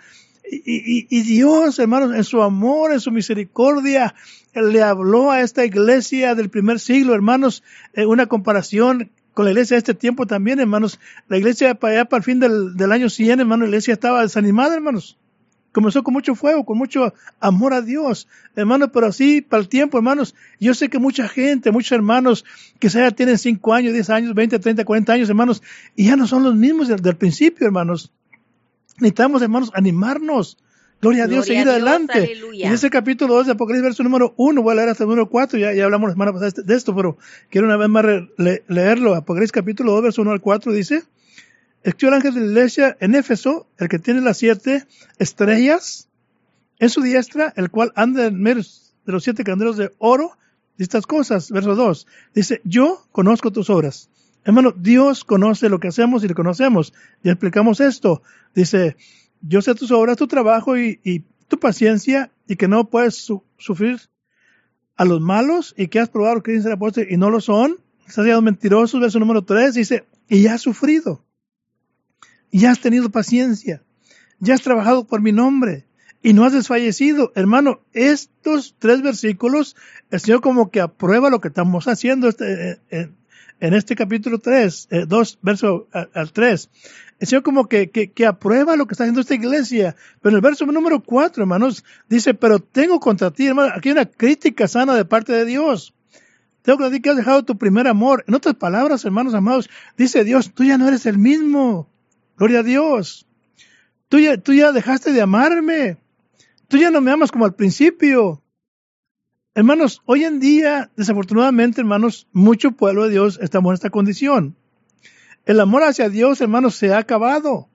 Y, 0.49 1.07
y, 1.09 1.21
Dios, 1.23 1.79
hermanos, 1.79 2.13
en 2.13 2.23
su 2.23 2.43
amor, 2.43 2.91
en 2.91 2.99
su 2.99 3.11
misericordia, 3.11 4.13
le 4.53 4.83
habló 4.83 5.31
a 5.31 5.41
esta 5.41 5.65
iglesia 5.65 6.35
del 6.35 6.49
primer 6.49 6.79
siglo, 6.79 7.15
hermanos, 7.15 7.63
en 7.93 8.09
una 8.09 8.27
comparación 8.27 9.09
con 9.33 9.45
la 9.45 9.51
iglesia 9.51 9.75
de 9.75 9.79
este 9.79 9.93
tiempo 9.93 10.27
también, 10.27 10.59
hermanos. 10.59 10.99
La 11.29 11.37
iglesia 11.37 11.73
para 11.75 11.93
allá, 11.93 12.05
para 12.05 12.19
el 12.19 12.23
fin 12.25 12.39
del, 12.39 12.75
del 12.75 12.91
año 12.91 13.09
100, 13.09 13.39
hermanos, 13.39 13.61
la 13.61 13.69
iglesia 13.69 13.93
estaba 13.93 14.21
desanimada, 14.21 14.75
hermanos 14.75 15.17
comenzó 15.73 16.03
con 16.03 16.13
mucho 16.13 16.35
fuego, 16.35 16.63
con 16.63 16.77
mucho 16.77 17.13
amor 17.41 17.73
a 17.73 17.81
Dios, 17.81 18.29
hermanos, 18.55 18.91
pero 18.93 19.07
así 19.07 19.41
para 19.41 19.61
el 19.61 19.67
tiempo, 19.67 19.97
hermanos, 19.97 20.35
yo 20.59 20.73
sé 20.73 20.87
que 20.87 20.99
mucha 20.99 21.27
gente, 21.27 21.71
muchos 21.71 21.91
hermanos 21.91 22.45
que 22.79 22.87
ya 22.87 23.11
tienen 23.11 23.37
5 23.37 23.73
años, 23.73 23.93
10 23.93 24.09
años, 24.11 24.35
20, 24.35 24.59
30, 24.59 24.85
40 24.85 25.13
años, 25.13 25.29
hermanos, 25.29 25.61
y 25.95 26.05
ya 26.05 26.15
no 26.15 26.27
son 26.27 26.43
los 26.43 26.55
mismos 26.55 26.87
del, 26.87 27.15
principio, 27.17 27.65
hermanos. 27.65 28.13
Necesitamos, 28.97 29.41
hermanos, 29.41 29.71
animarnos. 29.73 30.57
Gloria 31.01 31.25
a 31.25 31.27
Dios, 31.27 31.47
seguir 31.47 31.67
adelante. 31.67 32.31
En 32.53 32.71
ese 32.71 32.89
capítulo 32.89 33.33
2 33.33 33.47
de 33.47 33.51
Apocalipsis, 33.53 33.83
verso 33.83 34.03
número 34.03 34.33
1, 34.37 34.61
voy 34.61 34.71
a 34.71 34.75
leer 34.75 34.89
hasta 34.89 35.03
el 35.03 35.09
número 35.09 35.27
4, 35.27 35.59
ya, 35.59 35.73
ya 35.73 35.83
hablamos 35.83 36.07
la 36.07 36.13
semana 36.13 36.31
pasada 36.31 36.63
de 36.63 36.75
esto, 36.75 36.95
pero 36.95 37.17
quiero 37.49 37.67
una 37.67 37.75
vez 37.75 37.89
más 37.89 38.05
leerlo. 38.67 39.13
Apocalipsis 39.15 39.51
capítulo 39.51 39.91
2, 39.93 40.03
verso 40.03 40.21
1 40.21 40.31
al 40.31 40.39
4 40.39 40.71
dice, 40.71 41.03
Escribió 41.83 42.09
el 42.09 42.13
ángel 42.15 42.33
de 42.35 42.39
la 42.41 42.47
iglesia 42.47 42.97
en 43.01 43.13
Éfeso, 43.13 43.67
el 43.77 43.89
que 43.89 43.99
tiene 43.99 44.21
las 44.21 44.37
siete 44.37 44.85
estrellas 45.19 46.07
en 46.79 46.89
su 46.89 47.01
diestra, 47.01 47.53
el 47.57 47.69
cual 47.69 47.91
anda 47.95 48.25
en 48.25 48.41
medio 48.41 48.63
de 49.05 49.11
los 49.11 49.23
siete 49.23 49.43
candelos 49.43 49.75
de 49.75 49.91
oro. 49.97 50.37
Y 50.77 50.83
estas 50.83 51.05
cosas, 51.05 51.51
verso 51.51 51.75
2, 51.75 52.07
dice, 52.33 52.61
yo 52.63 53.05
conozco 53.11 53.51
tus 53.51 53.69
obras. 53.69 54.09
Hermano, 54.45 54.73
Dios 54.75 55.25
conoce 55.25 55.69
lo 55.69 55.79
que 55.79 55.89
hacemos 55.89 56.23
y 56.23 56.27
le 56.29 56.33
conocemos. 56.33 56.93
Ya 57.21 57.33
explicamos 57.33 57.81
esto. 57.81 58.23
Dice, 58.55 58.95
yo 59.41 59.61
sé 59.61 59.75
tus 59.75 59.91
obras, 59.91 60.17
tu 60.17 60.27
trabajo 60.27 60.77
y, 60.77 61.25
tu 61.49 61.59
paciencia 61.59 62.31
y 62.47 62.55
que 62.55 62.67
no 62.67 62.89
puedes 62.89 63.29
sufrir 63.57 63.99
a 64.95 65.05
los 65.05 65.21
malos 65.21 65.75
y 65.77 65.87
que 65.87 65.99
has 65.99 66.09
probado 66.09 66.41
que 66.41 66.53
dicen 66.53 66.79
ser 66.93 67.11
y 67.11 67.17
no 67.17 67.29
lo 67.29 67.41
son. 67.41 67.77
Estás 68.07 68.41
mentirosos, 68.41 68.99
verso 68.99 69.19
número 69.19 69.43
3, 69.43 69.75
dice, 69.75 70.05
y 70.27 70.47
has 70.47 70.61
sufrido 70.61 71.22
ya 72.59 72.71
has 72.71 72.79
tenido 72.79 73.09
paciencia, 73.09 73.83
ya 74.39 74.53
has 74.53 74.61
trabajado 74.61 75.05
por 75.05 75.21
mi 75.21 75.31
nombre 75.31 75.85
y 76.23 76.33
no 76.33 76.45
has 76.45 76.53
desfallecido. 76.53 77.31
Hermano, 77.35 77.81
estos 77.93 78.75
tres 78.79 79.01
versículos, 79.01 79.75
el 80.09 80.19
Señor 80.21 80.41
como 80.41 80.71
que 80.71 80.79
aprueba 80.79 81.29
lo 81.29 81.41
que 81.41 81.49
estamos 81.49 81.87
haciendo 81.87 82.29
este, 82.29 82.79
eh, 82.89 83.09
en, 83.59 83.73
este 83.73 83.95
capítulo 83.95 84.39
3, 84.39 84.87
2, 85.07 85.33
eh, 85.33 85.37
verso 85.41 85.87
al 85.91 86.31
3. 86.31 86.69
El 87.19 87.27
Señor 87.27 87.43
como 87.43 87.67
que, 87.67 87.89
que, 87.89 88.25
aprueba 88.25 88.75
lo 88.75 88.87
que 88.87 88.93
está 88.93 89.03
haciendo 89.03 89.21
esta 89.21 89.35
iglesia. 89.35 89.95
Pero 90.21 90.31
en 90.31 90.35
el 90.37 90.41
verso 90.41 90.65
número 90.65 91.03
4, 91.03 91.43
hermanos, 91.43 91.83
dice, 92.09 92.33
pero 92.33 92.59
tengo 92.59 92.99
contra 92.99 93.31
ti, 93.31 93.47
hermano, 93.47 93.73
aquí 93.75 93.89
hay 93.89 93.93
una 93.93 94.05
crítica 94.05 94.67
sana 94.67 94.95
de 94.95 95.05
parte 95.05 95.33
de 95.33 95.45
Dios. 95.45 95.93
Tengo 96.63 96.77
que 96.77 96.85
decir 96.85 97.01
que 97.01 97.09
has 97.09 97.17
dejado 97.17 97.43
tu 97.43 97.57
primer 97.57 97.87
amor. 97.87 98.23
En 98.27 98.35
otras 98.35 98.55
palabras, 98.55 99.03
hermanos 99.03 99.33
amados, 99.33 99.69
dice 99.97 100.23
Dios, 100.23 100.53
tú 100.53 100.63
ya 100.63 100.77
no 100.77 100.87
eres 100.87 101.05
el 101.05 101.17
mismo. 101.17 101.89
Gloria 102.43 102.59
a 102.59 102.63
Dios. 102.63 103.25
Tú 104.09 104.19
ya, 104.19 104.35
tú 104.35 104.51
ya 104.51 104.73
dejaste 104.73 105.13
de 105.13 105.21
amarme. 105.21 105.95
Tú 106.67 106.75
ya 106.75 106.91
no 106.91 106.99
me 106.99 107.09
amas 107.09 107.31
como 107.31 107.45
al 107.45 107.55
principio. 107.55 108.43
Hermanos, 109.55 110.01
hoy 110.03 110.25
en 110.25 110.41
día, 110.41 110.91
desafortunadamente, 110.97 111.79
hermanos, 111.79 112.27
mucho 112.33 112.73
pueblo 112.73 113.05
de 113.05 113.11
Dios 113.11 113.39
estamos 113.41 113.69
en 113.69 113.75
esta 113.75 113.91
condición. 113.91 114.57
El 115.45 115.61
amor 115.61 115.83
hacia 115.83 116.09
Dios, 116.09 116.41
hermanos, 116.41 116.75
se 116.75 116.93
ha 116.93 116.97
acabado. 116.97 117.69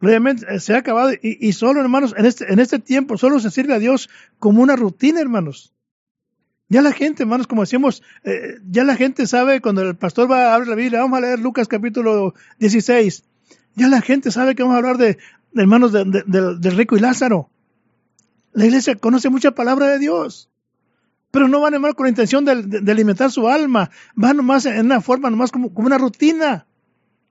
Realmente 0.00 0.46
eh, 0.48 0.60
se 0.60 0.76
ha 0.76 0.78
acabado 0.78 1.10
y, 1.20 1.52
solo, 1.52 1.80
hermanos, 1.80 2.14
en 2.16 2.26
este, 2.26 2.52
en 2.52 2.60
este 2.60 2.78
tiempo 2.78 3.18
solo 3.18 3.40
se 3.40 3.50
sirve 3.50 3.74
a 3.74 3.80
Dios 3.80 4.08
como 4.38 4.62
una 4.62 4.76
rutina, 4.76 5.20
hermanos. 5.20 5.74
Ya 6.68 6.82
la 6.82 6.92
gente, 6.92 7.24
hermanos, 7.24 7.48
como 7.48 7.62
decimos, 7.62 8.04
eh, 8.22 8.58
ya 8.70 8.84
la 8.84 8.94
gente 8.94 9.26
sabe 9.26 9.60
cuando 9.60 9.82
el 9.82 9.96
pastor 9.96 10.30
va 10.30 10.52
a 10.52 10.54
abrir 10.54 10.68
la 10.68 10.76
Biblia, 10.76 11.00
vamos 11.00 11.18
a 11.18 11.22
leer 11.22 11.40
Lucas 11.40 11.66
capítulo 11.66 12.34
16. 12.60 13.24
Ya 13.74 13.88
la 13.88 14.00
gente 14.00 14.30
sabe 14.30 14.54
que 14.54 14.62
vamos 14.62 14.76
a 14.76 14.78
hablar 14.78 14.98
de, 14.98 15.18
hermanos 15.54 15.92
del 15.92 16.76
rico 16.76 16.96
y 16.96 17.00
Lázaro. 17.00 17.50
La 18.52 18.66
iglesia 18.66 18.94
conoce 18.96 19.30
mucha 19.30 19.52
palabra 19.52 19.88
de 19.88 19.98
Dios. 19.98 20.50
pero 21.30 21.48
no 21.48 21.60
van 21.60 21.74
hermano 21.74 21.94
con 21.94 22.04
la 22.04 22.10
intención 22.10 22.44
de, 22.44 22.62
de, 22.62 22.80
de 22.80 22.92
alimentar 22.92 23.30
su 23.30 23.48
alma, 23.48 23.90
van 24.14 24.36
nomás 24.36 24.66
en 24.66 24.86
una 24.86 25.00
forma, 25.00 25.30
nomás 25.30 25.50
como 25.50 25.72
una 25.74 25.98
rutina. 25.98 26.66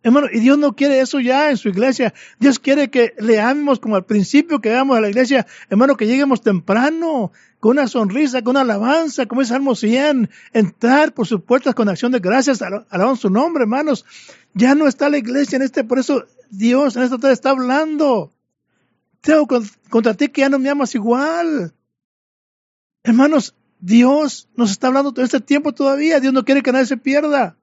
Hermano, 0.03 0.27
y 0.31 0.39
Dios 0.41 0.57
no 0.57 0.75
quiere 0.75 0.99
eso 0.99 1.21
ya 1.21 1.49
en 1.49 1.55
su 1.55 1.69
iglesia. 1.69 2.13
Dios 2.37 2.59
quiere 2.59 2.89
que 2.89 3.15
le 3.19 3.39
amemos 3.39 3.79
como 3.79 3.95
al 3.95 4.03
principio 4.03 4.59
que 4.59 4.69
vamos 4.69 4.97
a 4.97 5.01
la 5.01 5.09
iglesia. 5.09 5.47
Hermano, 5.69 5.95
que 5.95 6.05
lleguemos 6.05 6.41
temprano, 6.41 7.31
con 7.61 7.71
una 7.71 7.87
sonrisa, 7.87 8.41
con 8.41 8.51
una 8.51 8.61
alabanza, 8.61 9.25
como 9.25 9.41
es 9.41 9.47
Salmo 9.47 9.75
100. 9.75 10.29
Entrar 10.51 11.13
por 11.13 11.25
sus 11.25 11.41
puertas 11.41 11.73
con 11.73 11.87
acción 11.87 12.11
de 12.11 12.19
gracias, 12.19 12.61
alabando 12.61 13.15
su 13.15 13.29
nombre, 13.29 13.63
hermanos. 13.63 14.05
Ya 14.53 14.75
no 14.75 14.89
está 14.89 15.07
la 15.07 15.17
iglesia 15.17 15.55
en 15.55 15.61
este, 15.61 15.85
por 15.85 15.99
eso 15.99 16.25
Dios 16.49 16.97
en 16.97 17.03
esta 17.03 17.17
tarde 17.17 17.33
está 17.33 17.51
hablando. 17.51 18.33
Tengo 19.21 19.47
contra 19.89 20.15
ti 20.15 20.27
que 20.27 20.41
ya 20.41 20.49
no 20.49 20.59
me 20.59 20.69
amas 20.69 20.95
igual. 20.95 21.73
Hermanos, 23.03 23.55
Dios 23.79 24.49
nos 24.57 24.69
está 24.71 24.87
hablando 24.87 25.13
todo 25.13 25.23
este 25.23 25.39
tiempo 25.39 25.71
todavía. 25.71 26.19
Dios 26.19 26.33
no 26.33 26.43
quiere 26.43 26.61
que 26.61 26.73
nadie 26.73 26.87
se 26.87 26.97
pierda. 26.97 27.55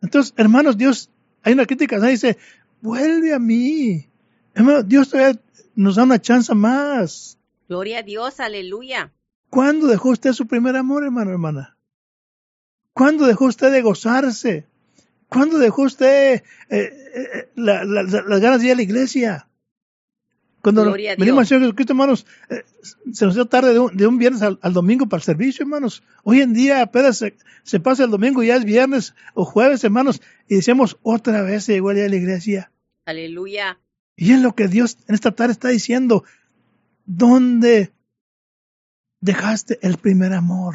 Entonces, 0.00 0.32
hermanos, 0.36 0.76
Dios 0.76 1.10
hay 1.46 1.52
una 1.52 1.64
crítica, 1.64 1.98
¿no? 1.98 2.06
dice, 2.06 2.36
vuelve 2.80 3.32
a 3.32 3.38
mí. 3.38 4.08
Hermano, 4.52 4.82
Dios 4.82 5.10
todavía 5.10 5.40
nos 5.76 5.94
da 5.94 6.02
una 6.02 6.20
chance 6.20 6.52
más. 6.56 7.38
Gloria 7.68 8.00
a 8.00 8.02
Dios, 8.02 8.40
aleluya. 8.40 9.12
¿Cuándo 9.48 9.86
dejó 9.86 10.08
usted 10.08 10.32
su 10.32 10.48
primer 10.48 10.74
amor, 10.74 11.04
hermano, 11.04 11.30
hermana? 11.30 11.78
¿Cuándo 12.92 13.26
dejó 13.26 13.44
usted 13.44 13.70
de 13.70 13.80
gozarse? 13.80 14.66
¿Cuándo 15.28 15.58
dejó 15.58 15.82
usted 15.82 16.42
eh, 16.68 16.92
eh, 17.14 17.48
la, 17.54 17.84
la, 17.84 18.02
las 18.02 18.40
ganas 18.40 18.60
de 18.60 18.66
ir 18.66 18.72
a 18.72 18.76
la 18.76 18.82
iglesia? 18.82 19.48
Cuando 20.66 20.82
Gloria 20.82 21.12
a 21.12 21.14
venimos 21.14 21.38
al 21.38 21.42
Dios. 21.42 21.48
Señor 21.48 21.62
Jesucristo, 21.62 21.92
hermanos, 21.92 22.26
eh, 22.50 22.64
se 23.12 23.24
nos 23.24 23.36
dio 23.36 23.46
tarde 23.46 23.72
de 23.72 23.78
un, 23.78 23.96
de 23.96 24.04
un 24.04 24.18
viernes 24.18 24.42
al, 24.42 24.58
al 24.62 24.72
domingo 24.72 25.06
para 25.08 25.20
el 25.20 25.24
servicio, 25.24 25.62
hermanos. 25.62 26.02
Hoy 26.24 26.40
en 26.40 26.54
día 26.54 26.82
apenas 26.82 27.18
se, 27.18 27.36
se 27.62 27.78
pasa 27.78 28.02
el 28.02 28.10
domingo, 28.10 28.42
ya 28.42 28.56
es 28.56 28.64
viernes 28.64 29.14
o 29.34 29.44
jueves, 29.44 29.84
hermanos, 29.84 30.20
y 30.48 30.56
decimos 30.56 30.98
otra 31.04 31.42
vez 31.42 31.62
se 31.62 31.74
llegó 31.74 31.92
el 31.92 31.98
día 31.98 32.02
de 32.02 32.10
la 32.10 32.16
iglesia. 32.16 32.72
Aleluya. 33.04 33.78
Y 34.16 34.32
es 34.32 34.40
lo 34.40 34.56
que 34.56 34.66
Dios 34.66 34.98
en 35.06 35.14
esta 35.14 35.30
tarde 35.30 35.52
está 35.52 35.68
diciendo. 35.68 36.24
¿Dónde 37.04 37.92
dejaste 39.20 39.78
el 39.82 39.98
primer 39.98 40.32
amor? 40.32 40.74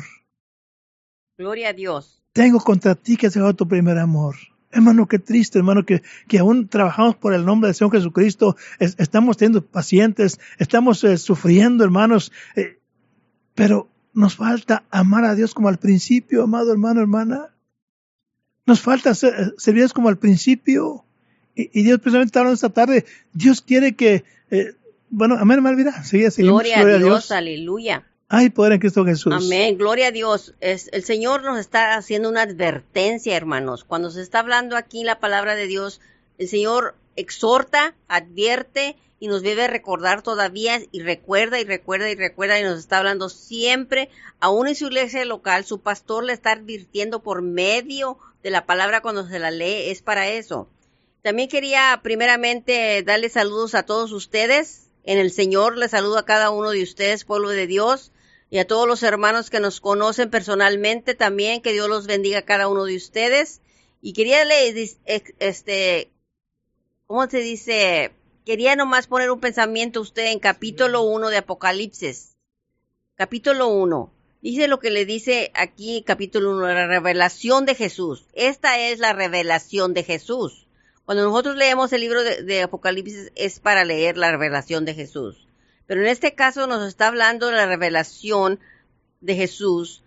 Gloria 1.38 1.68
a 1.68 1.74
Dios. 1.74 2.24
Tengo 2.32 2.62
contra 2.62 2.96
ti 2.96 3.18
que 3.18 3.28
has 3.28 3.34
dejado 3.34 3.56
tu 3.56 3.68
primer 3.68 3.98
amor. 3.98 4.38
Hermano, 4.72 5.08
qué 5.08 5.20
triste, 5.20 5.58
hermano, 5.60 5.86
que, 5.86 6.02
que 6.28 6.40
aún 6.40 6.68
trabajamos 6.68 7.16
por 7.16 7.34
el 7.34 7.46
nombre 7.46 7.68
del 7.68 7.76
Señor 7.76 7.92
Jesucristo, 7.94 8.56
es- 8.80 8.96
estamos 9.00 9.38
teniendo 9.38 9.66
pacientes, 9.66 10.40
estamos 10.60 11.04
eh, 11.04 11.18
sufriendo, 11.18 11.84
hermanos, 11.84 12.32
eh, 12.56 12.80
pero 13.56 13.90
nos 14.14 14.36
falta 14.36 14.84
amar 14.92 15.26
a 15.26 15.36
Dios 15.36 15.54
como 15.54 15.68
al 15.70 15.78
principio, 15.78 16.44
amado 16.44 16.72
hermano, 16.72 17.02
hermana. 17.02 17.48
Nos 18.66 18.80
falta 18.82 19.14
ser, 19.16 19.54
eh, 19.68 19.72
Dios 19.74 19.94
como 19.94 20.10
al 20.10 20.18
principio. 20.18 21.04
Y, 21.56 21.70
y 21.78 21.84
Dios 21.84 22.00
precisamente 22.00 22.38
hablando 22.40 22.56
esta 22.56 22.70
tarde, 22.70 23.06
Dios 23.34 23.62
quiere 23.62 23.96
que, 23.96 24.24
eh, 24.52 24.76
bueno, 25.10 25.36
amén, 25.38 25.58
hermana 25.58 25.76
Elvira, 25.76 26.04
sigue, 26.04 26.32
seguimos, 26.32 26.62
Gloria 26.64 26.96
a 26.96 27.00
Dios, 27.00 27.32
aleluya. 27.32 28.08
Hay 28.34 28.50
poder 28.50 28.72
en 28.72 28.80
Cristo 28.80 29.04
Jesús. 29.04 29.34
Amén, 29.34 29.78
gloria 29.78 30.08
a 30.08 30.12
Dios. 30.12 30.54
El 30.62 31.04
Señor 31.04 31.44
nos 31.44 31.60
está 31.60 31.96
haciendo 31.96 32.30
una 32.30 32.44
advertencia, 32.44 33.36
hermanos. 33.36 33.84
Cuando 33.84 34.10
se 34.10 34.22
está 34.22 34.40
hablando 34.40 34.78
aquí 34.78 35.04
la 35.04 35.20
palabra 35.20 35.56
de 35.56 35.68
Dios, 35.68 36.00
el 36.38 36.48
Señor 36.48 36.96
exhorta, 37.18 37.94
advierte 38.08 38.96
y 39.20 39.28
nos 39.28 39.42
debe 39.42 39.68
recordar 39.68 40.22
todavía 40.22 40.80
y 40.94 41.02
recuerda 41.02 41.60
y 41.60 41.66
recuerda 41.66 42.10
y 42.10 42.16
recuerda 42.16 42.58
y 42.58 42.64
nos 42.64 42.80
está 42.80 43.00
hablando 43.00 43.28
siempre, 43.28 44.08
aún 44.40 44.70
en 44.70 44.76
su 44.76 44.86
iglesia 44.86 45.26
local, 45.26 45.66
su 45.66 45.82
pastor 45.82 46.24
le 46.24 46.32
está 46.32 46.54
advirtiendo 46.54 47.22
por 47.22 47.42
medio 47.42 48.18
de 48.44 48.50
la 48.50 48.66
palabra 48.66 49.02
cuando 49.02 49.28
se 49.28 49.40
la 49.40 49.52
lee, 49.52 49.90
es 49.90 50.02
para 50.02 50.30
eso. 50.30 50.70
También 51.22 51.50
quería 51.50 52.00
primeramente 52.02 53.04
darle 53.04 53.28
saludos 53.28 53.76
a 53.76 53.84
todos 53.84 54.14
ustedes. 54.14 54.88
En 55.04 55.18
el 55.18 55.32
Señor 55.32 55.78
les 55.78 55.92
saludo 55.92 56.18
a 56.18 56.26
cada 56.26 56.50
uno 56.50 56.70
de 56.70 56.82
ustedes, 56.82 57.26
pueblo 57.26 57.50
de 57.50 57.68
Dios, 57.68 58.14
y 58.52 58.60
a 58.60 58.68
todos 58.68 58.86
los 58.86 59.02
hermanos 59.02 59.50
que 59.50 59.62
nos 59.62 59.80
conocen 59.80 60.30
personalmente 60.30 61.16
también. 61.16 61.62
Que 61.62 61.72
Dios 61.72 61.88
los 61.88 62.06
bendiga 62.06 62.40
a 62.40 62.46
cada 62.46 62.68
uno 62.68 62.84
de 62.84 62.98
ustedes. 62.98 63.62
Y 64.02 64.12
quería 64.12 64.44
leer, 64.44 64.76
este, 65.40 66.12
¿cómo 67.08 67.30
se 67.30 67.40
dice? 67.40 68.12
Quería 68.46 68.76
nomás 68.76 69.08
poner 69.08 69.32
un 69.32 69.40
pensamiento 69.40 70.02
usted 70.02 70.26
en 70.26 70.40
capítulo 70.40 71.04
1 71.04 71.30
de 71.30 71.38
Apocalipsis. 71.38 72.36
Capítulo 73.16 73.70
1. 73.70 74.12
Dice 74.42 74.68
lo 74.68 74.80
que 74.80 74.92
le 74.92 75.06
dice 75.06 75.52
aquí, 75.54 76.04
capítulo 76.06 76.52
1, 76.52 76.74
la 76.74 76.88
revelación 76.88 77.66
de 77.66 77.76
Jesús. 77.76 78.26
Esta 78.34 78.80
es 78.80 79.00
la 79.00 79.14
revelación 79.14 79.94
de 79.94 80.04
Jesús. 80.04 80.68
Cuando 81.06 81.24
nosotros 81.24 81.56
leemos 81.56 81.94
el 81.94 82.02
libro 82.02 82.22
de, 82.22 82.62
Apocalipsis 82.62 83.32
es 83.36 83.62
para 83.62 83.86
leer 83.86 84.18
la 84.18 84.32
revelación 84.32 84.84
de 84.84 84.94
Jesús. 84.94 85.48
Pero 85.92 86.04
en 86.04 86.08
este 86.08 86.36
caso 86.36 86.68
nos 86.68 86.88
está 86.88 87.10
hablando 87.10 87.48
de 87.48 87.58
la 87.58 87.66
revelación 87.66 88.62
de 89.20 89.36
Jesús 89.36 90.06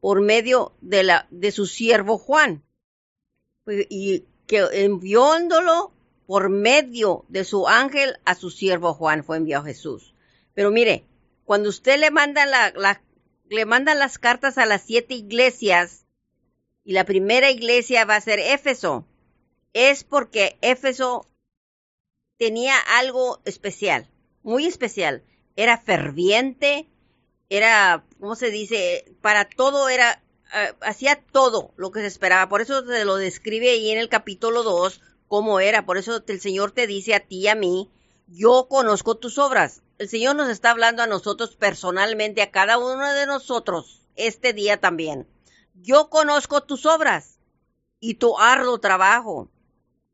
por 0.00 0.22
medio 0.22 0.72
de, 0.80 1.02
la, 1.02 1.26
de 1.30 1.52
su 1.52 1.66
siervo 1.66 2.16
Juan. 2.16 2.62
Y 3.66 4.24
que 4.46 4.66
enviándolo 4.72 5.92
por 6.26 6.48
medio 6.48 7.26
de 7.28 7.44
su 7.44 7.68
ángel 7.68 8.18
a 8.24 8.36
su 8.36 8.48
siervo 8.48 8.94
Juan 8.94 9.22
fue 9.22 9.36
enviado 9.36 9.66
Jesús. 9.66 10.14
Pero 10.54 10.70
mire, 10.70 11.04
cuando 11.44 11.68
usted 11.68 12.00
le 12.00 12.10
manda 12.10 12.46
le 13.50 13.66
mandan 13.66 13.98
las 13.98 14.16
cartas 14.16 14.56
a 14.56 14.64
las 14.64 14.80
siete 14.80 15.12
iglesias 15.12 16.06
y 16.84 16.94
la 16.94 17.04
primera 17.04 17.50
iglesia 17.50 18.06
va 18.06 18.16
a 18.16 18.22
ser 18.22 18.38
Éfeso, 18.38 19.04
es 19.74 20.04
porque 20.04 20.56
Éfeso 20.62 21.26
tenía 22.38 22.78
algo 22.78 23.42
especial, 23.44 24.08
muy 24.42 24.66
especial. 24.66 25.22
Era 25.56 25.78
ferviente, 25.78 26.88
era, 27.48 28.04
¿cómo 28.20 28.34
se 28.34 28.50
dice? 28.50 29.12
Para 29.20 29.48
todo 29.48 29.88
era, 29.88 30.22
uh, 30.46 30.76
hacía 30.82 31.20
todo 31.32 31.72
lo 31.76 31.90
que 31.90 32.00
se 32.00 32.06
esperaba. 32.06 32.48
Por 32.48 32.60
eso 32.60 32.84
se 32.86 33.04
lo 33.04 33.16
describe 33.16 33.70
ahí 33.70 33.90
en 33.90 33.98
el 33.98 34.08
capítulo 34.08 34.62
2 34.62 35.00
cómo 35.28 35.60
era. 35.60 35.86
Por 35.86 35.98
eso 35.98 36.22
el 36.26 36.40
Señor 36.40 36.72
te 36.72 36.86
dice 36.86 37.14
a 37.14 37.20
ti 37.20 37.40
y 37.40 37.48
a 37.48 37.54
mí, 37.54 37.90
yo 38.26 38.68
conozco 38.68 39.16
tus 39.16 39.38
obras. 39.38 39.82
El 39.98 40.08
Señor 40.08 40.36
nos 40.36 40.48
está 40.48 40.70
hablando 40.70 41.02
a 41.02 41.06
nosotros 41.06 41.56
personalmente, 41.56 42.42
a 42.42 42.50
cada 42.50 42.78
uno 42.78 43.12
de 43.12 43.26
nosotros, 43.26 44.06
este 44.16 44.52
día 44.52 44.78
también. 44.80 45.26
Yo 45.74 46.08
conozco 46.10 46.62
tus 46.62 46.86
obras 46.86 47.38
y 48.00 48.14
tu 48.14 48.38
arduo 48.38 48.78
trabajo. 48.78 49.50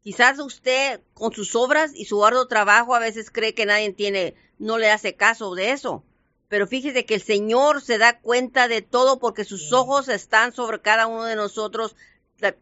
Quizás 0.04 0.38
usted 0.38 1.00
con 1.14 1.32
sus 1.32 1.56
obras 1.56 1.92
y 1.94 2.04
su 2.04 2.26
arduo 2.26 2.46
trabajo 2.46 2.94
a 2.94 2.98
veces 2.98 3.30
cree 3.30 3.54
que 3.54 3.64
nadie 3.64 3.90
tiene, 3.94 4.34
no 4.58 4.76
le 4.76 4.90
hace 4.90 5.16
caso 5.16 5.54
de 5.54 5.70
eso. 5.70 6.04
Pero 6.48 6.66
fíjese 6.66 7.06
que 7.06 7.14
el 7.14 7.22
Señor 7.22 7.80
se 7.80 7.96
da 7.96 8.20
cuenta 8.20 8.68
de 8.68 8.82
todo 8.82 9.18
porque 9.18 9.44
sus 9.44 9.72
ojos 9.72 10.10
están 10.10 10.52
sobre 10.52 10.82
cada 10.82 11.06
uno 11.06 11.24
de 11.24 11.36
nosotros 11.36 11.96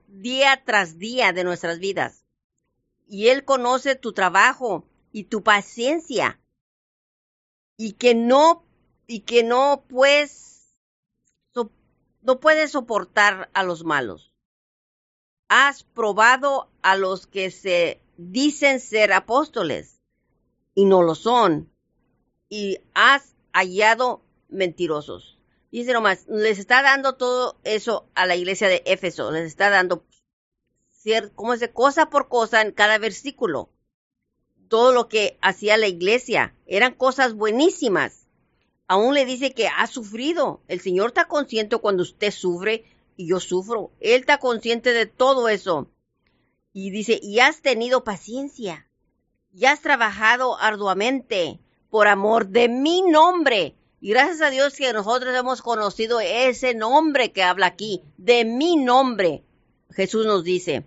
día 0.07 0.63
tras 0.65 0.99
día 0.99 1.33
de 1.33 1.43
nuestras 1.43 1.81
vidas. 1.81 2.25
Y 3.09 3.27
Él 3.27 3.45
conoce 3.45 3.97
tu 3.97 4.13
trabajo 4.13 4.87
y 5.11 5.25
tu 5.25 5.43
paciencia. 5.43 6.39
Y 7.77 7.95
que 7.95 8.15
no, 8.15 8.65
y 9.09 9.21
que 9.21 9.43
no 9.43 9.85
pues, 9.89 10.73
so, 11.53 11.73
no 12.21 12.39
puedes 12.39 12.71
soportar 12.71 13.51
a 13.53 13.65
los 13.65 13.83
malos 13.83 14.33
has 15.55 15.83
probado 15.83 16.72
a 16.83 16.97
los 16.97 17.27
que 17.27 17.51
se 17.51 18.01
dicen 18.17 18.81
ser 18.81 19.13
apóstoles 19.13 20.01
y 20.75 20.85
no 20.85 21.03
lo 21.03 21.15
son, 21.15 21.71
y 22.49 22.79
has 22.95 23.35
hallado 23.53 24.23
mentirosos. 24.49 25.39
Dice 25.71 25.93
nomás, 25.93 26.27
les 26.29 26.59
está 26.59 26.83
dando 26.83 27.15
todo 27.15 27.57
eso 27.65 28.07
a 28.15 28.27
la 28.27 28.37
iglesia 28.37 28.69
de 28.69 28.83
Éfeso, 28.85 29.31
les 29.31 29.47
está 29.47 29.71
dando, 29.71 30.05
como 31.35 31.55
dice, 31.55 31.73
cosa 31.73 32.11
por 32.11 32.29
cosa 32.29 32.61
en 32.61 32.73
cada 32.73 32.99
versículo. 32.99 33.71
Todo 34.69 34.93
lo 34.93 35.09
que 35.09 35.39
hacía 35.41 35.77
la 35.77 35.87
iglesia 35.87 36.55
eran 36.67 36.95
cosas 36.95 37.35
buenísimas. 37.35 38.27
Aún 38.87 39.15
le 39.15 39.25
dice 39.25 39.53
que 39.53 39.69
ha 39.69 39.87
sufrido. 39.87 40.63
El 40.69 40.81
Señor 40.81 41.09
está 41.09 41.27
consciente 41.27 41.77
cuando 41.79 42.03
usted 42.03 42.31
sufre 42.31 42.85
y 43.17 43.29
yo 43.29 43.41
sufro. 43.41 43.91
Él 44.01 44.21
está 44.21 44.39
consciente 44.39 44.93
de 44.93 45.07
todo 45.07 45.49
eso. 45.49 45.89
Y 46.73 46.91
dice, 46.91 47.21
y 47.23 47.41
has 47.41 47.61
tenido 47.61 48.03
paciencia, 48.05 48.89
y 49.53 49.67
has 49.67 49.83
trabajado 49.83 50.59
arduamente 50.59 51.61
por 51.91 52.09
amor 52.09 52.49
de 52.49 52.69
mi 52.69 53.03
nombre. 53.03 53.77
Y 54.01 54.11
gracias 54.11 54.41
a 54.41 54.51
Dios 54.51 54.75
que 54.75 54.93
nosotros 54.93 55.35
hemos 55.37 55.61
conocido 55.61 56.21
ese 56.21 56.75
nombre 56.75 57.33
que 57.33 57.43
habla 57.43 57.67
aquí, 57.67 58.03
de 58.17 58.45
mi 58.45 58.77
nombre. 58.77 59.45
Jesús 59.91 60.25
nos 60.25 60.43
dice, 60.43 60.87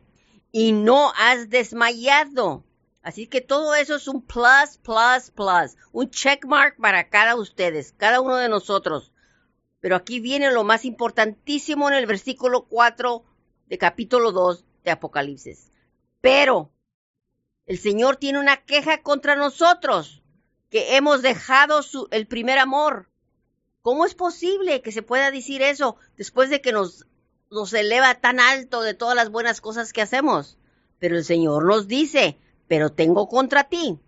y 0.52 0.72
no 0.72 1.14
has 1.16 1.50
desmayado. 1.50 2.64
Así 3.04 3.28
que 3.28 3.42
todo 3.42 3.76
eso 3.76 3.98
es 3.98 4.08
un 4.08 4.24
plus, 4.24 4.80
plus, 4.82 5.30
plus, 5.30 5.78
un 5.92 6.10
checkmark 6.10 6.78
para 6.78 7.08
cada 7.10 7.36
ustedes, 7.36 7.94
cada 7.96 8.20
uno 8.20 8.38
de 8.38 8.50
nosotros. 8.50 9.12
Pero 9.80 9.96
aquí 9.96 10.20
viene 10.20 10.52
lo 10.52 10.64
más 10.64 10.86
importantísimo 10.86 11.88
en 11.88 11.94
el 11.94 12.08
versículo 12.08 12.66
4 12.66 13.24
de 13.68 13.78
capítulo 13.78 14.32
2 14.32 14.66
de 14.84 14.92
Apocalipsis. 14.92 15.75
Pero 16.26 16.72
el 17.68 17.78
Señor 17.78 18.16
tiene 18.16 18.40
una 18.40 18.58
queja 18.58 19.04
contra 19.04 19.36
nosotros, 19.36 20.24
que 20.72 20.96
hemos 20.96 21.22
dejado 21.22 21.82
el 22.10 22.26
primer 22.26 22.58
amor. 22.58 23.12
¿Cómo 23.84 24.08
es 24.08 24.16
posible 24.16 24.82
que 24.82 24.92
se 24.92 25.04
pueda 25.04 25.30
decir 25.30 25.62
eso 25.62 25.98
después 26.18 26.50
de 26.50 26.62
que 26.62 26.72
nos, 26.72 27.06
nos 27.52 27.72
eleva 27.74 28.16
tan 28.16 28.40
alto 28.40 28.82
de 28.82 28.96
todas 28.96 29.16
las 29.16 29.30
buenas 29.30 29.62
cosas 29.62 29.94
que 29.94 30.02
hacemos? 30.02 30.58
Pero 30.98 31.16
el 31.16 31.24
Señor 31.24 31.64
nos 31.64 31.88
dice, 31.88 32.40
pero 32.68 32.92
tengo 32.92 33.30
contra 33.30 33.66
ti 33.66 34.00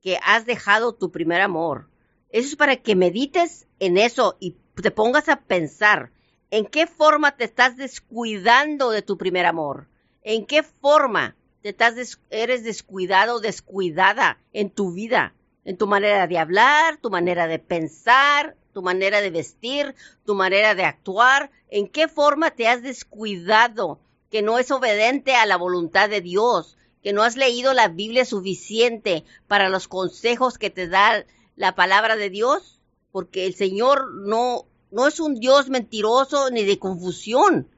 que 0.00 0.18
has 0.24 0.46
dejado 0.46 0.94
tu 0.94 1.12
primer 1.12 1.42
amor. 1.42 1.90
Eso 2.30 2.48
es 2.48 2.56
para 2.56 2.76
que 2.76 2.96
medites 2.96 3.66
en 3.78 3.98
eso 3.98 4.38
y 4.40 4.56
te 4.80 4.90
pongas 4.90 5.28
a 5.28 5.42
pensar 5.42 6.12
en 6.50 6.64
qué 6.64 6.86
forma 6.86 7.36
te 7.36 7.44
estás 7.44 7.76
descuidando 7.76 8.88
de 8.88 9.02
tu 9.02 9.18
primer 9.18 9.44
amor. 9.44 9.86
¿En 10.22 10.46
qué 10.46 10.62
forma 10.62 11.36
estás 11.70 12.18
eres 12.30 12.64
descuidado, 12.64 13.40
descuidada 13.40 14.38
en 14.52 14.70
tu 14.70 14.92
vida? 14.92 15.34
En 15.64 15.76
tu 15.76 15.86
manera 15.86 16.26
de 16.26 16.38
hablar, 16.38 16.96
tu 16.96 17.10
manera 17.10 17.46
de 17.46 17.58
pensar, 17.58 18.56
tu 18.72 18.82
manera 18.82 19.20
de 19.20 19.30
vestir, 19.30 19.94
tu 20.24 20.34
manera 20.34 20.74
de 20.74 20.84
actuar. 20.84 21.50
¿En 21.70 21.88
qué 21.88 22.08
forma 22.08 22.50
te 22.50 22.68
has 22.68 22.82
descuidado 22.82 23.98
que 24.30 24.42
no 24.42 24.58
es 24.58 24.70
obediente 24.70 25.34
a 25.34 25.46
la 25.46 25.56
voluntad 25.56 26.08
de 26.08 26.20
Dios? 26.20 26.78
que 27.02 27.12
no 27.12 27.22
has 27.22 27.36
leído 27.36 27.74
la 27.74 27.88
Biblia 27.88 28.24
suficiente 28.24 29.24
para 29.46 29.68
los 29.68 29.88
consejos 29.88 30.58
que 30.58 30.70
te 30.70 30.88
da 30.88 31.24
la 31.56 31.74
palabra 31.74 32.16
de 32.16 32.30
Dios, 32.30 32.80
porque 33.12 33.46
el 33.46 33.54
Señor 33.54 34.12
no, 34.14 34.66
no 34.90 35.06
es 35.06 35.20
un 35.20 35.38
Dios 35.38 35.68
mentiroso 35.68 36.50
ni 36.50 36.64
de 36.64 36.78
confusión. 36.78 37.68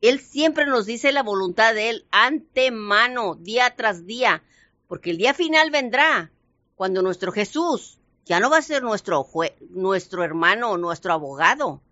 Él 0.00 0.20
siempre 0.20 0.66
nos 0.66 0.86
dice 0.86 1.12
la 1.12 1.22
voluntad 1.22 1.74
de 1.74 1.90
Él 1.90 2.06
antemano, 2.10 3.34
día 3.34 3.74
tras 3.76 4.06
día, 4.06 4.42
porque 4.86 5.10
el 5.10 5.18
día 5.18 5.34
final 5.34 5.70
vendrá 5.70 6.32
cuando 6.74 7.02
nuestro 7.02 7.32
Jesús 7.32 7.98
ya 8.24 8.40
no 8.40 8.50
va 8.50 8.58
a 8.58 8.62
ser 8.62 8.82
nuestro, 8.82 9.26
nuestro 9.70 10.24
hermano 10.24 10.70
o 10.70 10.78
nuestro 10.78 11.12
abogado, 11.12 11.82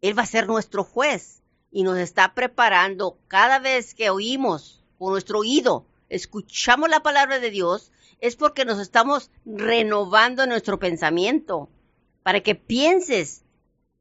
Él 0.00 0.16
va 0.16 0.22
a 0.22 0.26
ser 0.26 0.46
nuestro 0.46 0.84
juez 0.84 1.42
y 1.70 1.82
nos 1.82 1.98
está 1.98 2.34
preparando 2.34 3.18
cada 3.28 3.58
vez 3.58 3.94
que 3.94 4.10
oímos 4.10 4.84
con 4.98 5.10
nuestro 5.10 5.40
oído 5.40 5.86
escuchamos 6.08 6.88
la 6.88 7.02
palabra 7.02 7.38
de 7.38 7.50
Dios, 7.50 7.92
es 8.20 8.36
porque 8.36 8.64
nos 8.64 8.78
estamos 8.78 9.30
renovando 9.44 10.46
nuestro 10.46 10.78
pensamiento, 10.78 11.68
para 12.22 12.40
que 12.40 12.54
pienses 12.54 13.44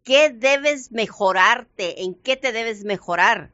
qué 0.03 0.29
debes 0.29 0.91
mejorarte, 0.91 2.03
en 2.03 2.15
qué 2.15 2.35
te 2.35 2.51
debes 2.51 2.83
mejorar, 2.83 3.51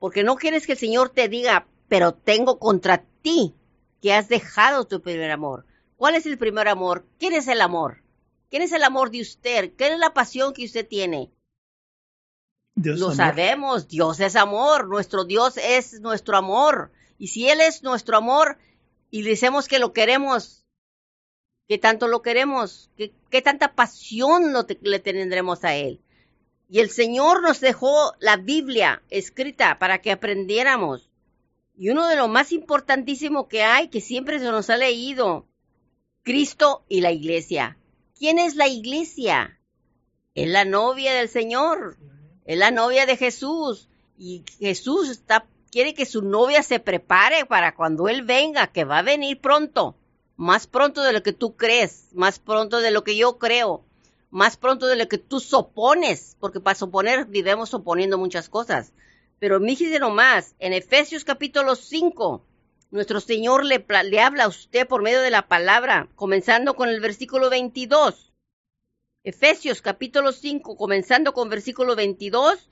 porque 0.00 0.24
no 0.24 0.36
quieres 0.36 0.66
que 0.66 0.72
el 0.72 0.78
Señor 0.78 1.10
te 1.10 1.28
diga, 1.28 1.68
pero 1.86 2.14
tengo 2.14 2.58
contra 2.58 3.04
ti 3.22 3.54
que 4.00 4.14
has 4.14 4.28
dejado 4.28 4.86
tu 4.86 5.02
primer 5.02 5.30
amor. 5.30 5.66
¿Cuál 5.96 6.14
es 6.14 6.24
el 6.24 6.38
primer 6.38 6.68
amor? 6.68 7.06
¿Quién 7.18 7.34
es 7.34 7.46
el 7.46 7.60
amor? 7.60 8.02
¿Quién 8.48 8.62
es 8.62 8.72
el 8.72 8.82
amor 8.82 9.10
de 9.10 9.20
usted? 9.20 9.74
¿Qué 9.76 9.88
es 9.88 9.98
la 9.98 10.14
pasión 10.14 10.54
que 10.54 10.64
usted 10.64 10.88
tiene? 10.88 11.30
Dios 12.74 12.98
Lo 12.98 13.14
sabemos, 13.14 13.88
Dios 13.88 14.20
es 14.20 14.36
amor, 14.36 14.88
nuestro 14.88 15.24
Dios 15.24 15.58
es 15.58 16.00
nuestro 16.00 16.38
amor. 16.38 16.90
Y 17.18 17.28
si 17.28 17.50
Él 17.50 17.60
es 17.60 17.82
nuestro 17.82 18.16
amor 18.16 18.56
y 19.10 19.22
le 19.22 19.30
decimos 19.30 19.68
que 19.68 19.78
lo 19.78 19.92
queremos, 19.92 20.64
que 21.68 21.76
tanto 21.76 22.08
lo 22.08 22.22
queremos, 22.22 22.90
que, 22.96 23.42
tanta 23.42 23.74
pasión 23.74 24.54
le 24.80 24.98
tendremos 24.98 25.62
a 25.62 25.76
Él. 25.76 26.00
Y 26.72 26.78
el 26.78 26.88
Señor 26.88 27.42
nos 27.42 27.58
dejó 27.58 28.14
la 28.20 28.36
Biblia 28.36 29.02
escrita 29.10 29.80
para 29.80 30.00
que 30.00 30.12
aprendiéramos. 30.12 31.10
Y 31.76 31.90
uno 31.90 32.06
de 32.06 32.14
los 32.14 32.28
más 32.28 32.52
importantísimos 32.52 33.48
que 33.48 33.64
hay, 33.64 33.88
que 33.88 34.00
siempre 34.00 34.38
se 34.38 34.44
nos 34.44 34.70
ha 34.70 34.76
leído, 34.76 35.48
Cristo 36.22 36.84
y 36.88 37.00
la 37.00 37.10
iglesia. 37.10 37.76
¿Quién 38.16 38.38
es 38.38 38.54
la 38.54 38.68
iglesia? 38.68 39.58
Es 40.36 40.48
la 40.48 40.64
novia 40.64 41.12
del 41.12 41.28
Señor, 41.28 41.96
es 42.44 42.56
la 42.56 42.70
novia 42.70 43.04
de 43.04 43.16
Jesús. 43.16 43.88
Y 44.16 44.44
Jesús 44.60 45.22
quiere 45.72 45.92
que 45.92 46.06
su 46.06 46.22
novia 46.22 46.62
se 46.62 46.78
prepare 46.78 47.46
para 47.46 47.74
cuando 47.74 48.08
él 48.08 48.22
venga, 48.22 48.68
que 48.68 48.84
va 48.84 48.98
a 48.98 49.02
venir 49.02 49.40
pronto, 49.40 49.96
más 50.36 50.68
pronto 50.68 51.02
de 51.02 51.14
lo 51.14 51.24
que 51.24 51.32
tú 51.32 51.56
crees, 51.56 52.10
más 52.12 52.38
pronto 52.38 52.78
de 52.78 52.92
lo 52.92 53.02
que 53.02 53.16
yo 53.16 53.38
creo, 53.38 53.84
más 54.30 54.56
pronto 54.56 54.86
de 54.86 54.96
lo 54.96 55.08
que 55.08 55.18
tú 55.18 55.40
supones, 55.40 56.36
porque 56.40 56.60
para 56.60 56.78
suponer 56.78 57.26
vivimos 57.26 57.70
suponiendo 57.70 58.16
muchas 58.16 58.48
cosas. 58.48 58.92
Pero 59.38 59.60
fíjese 59.60 59.98
nomás, 59.98 60.54
en 60.58 60.72
Efesios 60.72 61.24
capítulo 61.24 61.74
5, 61.74 62.44
nuestro 62.90 63.20
Señor 63.20 63.64
le, 63.64 63.84
habla 64.20 64.44
a 64.44 64.48
usted 64.48 64.86
por 64.86 65.02
medio 65.02 65.20
de 65.22 65.30
la 65.30 65.48
palabra, 65.48 66.08
comenzando 66.14 66.74
con 66.74 66.88
el 66.88 67.00
versículo 67.00 67.50
22. 67.50 68.32
Efesios 69.24 69.82
capítulo 69.82 70.32
5, 70.32 70.76
comenzando 70.76 71.32
con 71.32 71.48
versículo 71.48 71.96
22, 71.96 72.68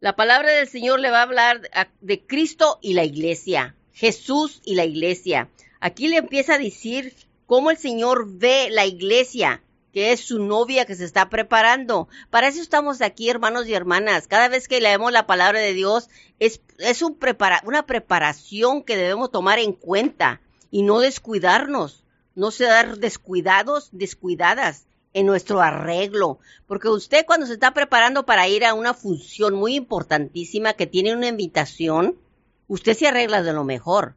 la 0.00 0.16
palabra 0.16 0.52
del 0.52 0.68
Señor 0.68 1.00
le 1.00 1.10
va 1.10 1.18
a 1.18 1.22
hablar 1.22 1.70
de 2.00 2.26
Cristo 2.26 2.78
y 2.80 2.94
la 2.94 3.04
iglesia, 3.04 3.74
Jesús 3.92 4.62
y 4.64 4.74
la 4.74 4.84
iglesia. 4.84 5.50
Aquí 5.78 6.08
le 6.08 6.16
empieza 6.16 6.54
a 6.54 6.58
decir 6.58 7.14
cómo 7.46 7.70
el 7.70 7.76
Señor 7.76 8.26
ve 8.28 8.68
la 8.70 8.86
iglesia, 8.86 9.62
que 9.92 10.12
es 10.12 10.20
su 10.20 10.38
novia 10.38 10.84
que 10.84 10.94
se 10.94 11.04
está 11.04 11.28
preparando. 11.28 12.08
Para 12.30 12.48
eso 12.48 12.60
estamos 12.60 13.02
aquí, 13.02 13.28
hermanos 13.28 13.66
y 13.66 13.74
hermanas. 13.74 14.26
Cada 14.26 14.48
vez 14.48 14.68
que 14.68 14.80
leemos 14.80 15.12
la 15.12 15.26
palabra 15.26 15.60
de 15.60 15.74
Dios, 15.74 16.08
es, 16.38 16.60
es 16.78 17.02
un 17.02 17.16
prepara, 17.16 17.62
una 17.64 17.86
preparación 17.86 18.82
que 18.82 18.96
debemos 18.96 19.30
tomar 19.30 19.58
en 19.58 19.72
cuenta 19.72 20.40
y 20.70 20.82
no 20.82 21.00
descuidarnos, 21.00 22.04
no 22.34 22.50
ser 22.50 22.98
descuidados, 22.98 23.90
descuidadas 23.92 24.86
en 25.12 25.26
nuestro 25.26 25.60
arreglo, 25.60 26.38
porque 26.66 26.88
usted 26.88 27.26
cuando 27.26 27.46
se 27.46 27.54
está 27.54 27.74
preparando 27.74 28.24
para 28.24 28.46
ir 28.46 28.64
a 28.64 28.74
una 28.74 28.94
función 28.94 29.54
muy 29.54 29.74
importantísima 29.74 30.74
que 30.74 30.86
tiene 30.86 31.14
una 31.14 31.26
invitación, 31.26 32.20
usted 32.68 32.94
se 32.94 33.08
arregla 33.08 33.42
de 33.42 33.52
lo 33.52 33.64
mejor, 33.64 34.16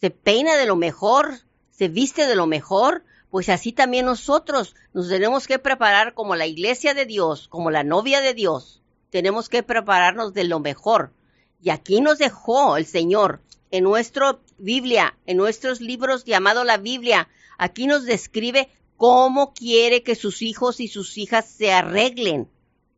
se 0.00 0.10
peina 0.10 0.56
de 0.56 0.66
lo 0.66 0.76
mejor, 0.76 1.40
se 1.70 1.88
viste 1.88 2.26
de 2.26 2.36
lo 2.36 2.46
mejor, 2.46 3.02
pues 3.30 3.48
así 3.48 3.72
también 3.72 4.06
nosotros 4.06 4.74
nos 4.92 5.08
tenemos 5.08 5.46
que 5.46 5.58
preparar 5.58 6.14
como 6.14 6.34
la 6.34 6.46
iglesia 6.46 6.94
de 6.94 7.06
Dios, 7.06 7.48
como 7.48 7.70
la 7.70 7.84
novia 7.84 8.20
de 8.20 8.34
Dios, 8.34 8.80
tenemos 9.10 9.48
que 9.48 9.62
prepararnos 9.62 10.34
de 10.34 10.44
lo 10.44 10.60
mejor. 10.60 11.12
Y 11.60 11.70
aquí 11.70 12.00
nos 12.00 12.18
dejó 12.18 12.76
el 12.76 12.86
Señor 12.86 13.40
en 13.70 13.84
nuestra 13.84 14.38
Biblia, 14.56 15.16
en 15.26 15.36
nuestros 15.36 15.80
libros 15.80 16.24
llamado 16.24 16.64
la 16.64 16.78
Biblia, 16.78 17.28
aquí 17.58 17.86
nos 17.86 18.04
describe 18.04 18.68
cómo 18.96 19.52
quiere 19.52 20.02
que 20.02 20.14
sus 20.14 20.42
hijos 20.42 20.80
y 20.80 20.88
sus 20.88 21.18
hijas 21.18 21.46
se 21.46 21.72
arreglen, 21.72 22.48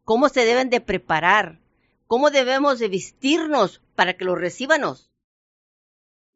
cómo 0.04 0.28
se 0.28 0.44
deben 0.44 0.70
de 0.70 0.80
preparar, 0.80 1.60
cómo 2.06 2.30
debemos 2.30 2.78
de 2.78 2.88
vestirnos 2.88 3.80
para 3.94 4.14
que 4.14 4.24
los 4.24 4.38
recibanos. 4.38 5.09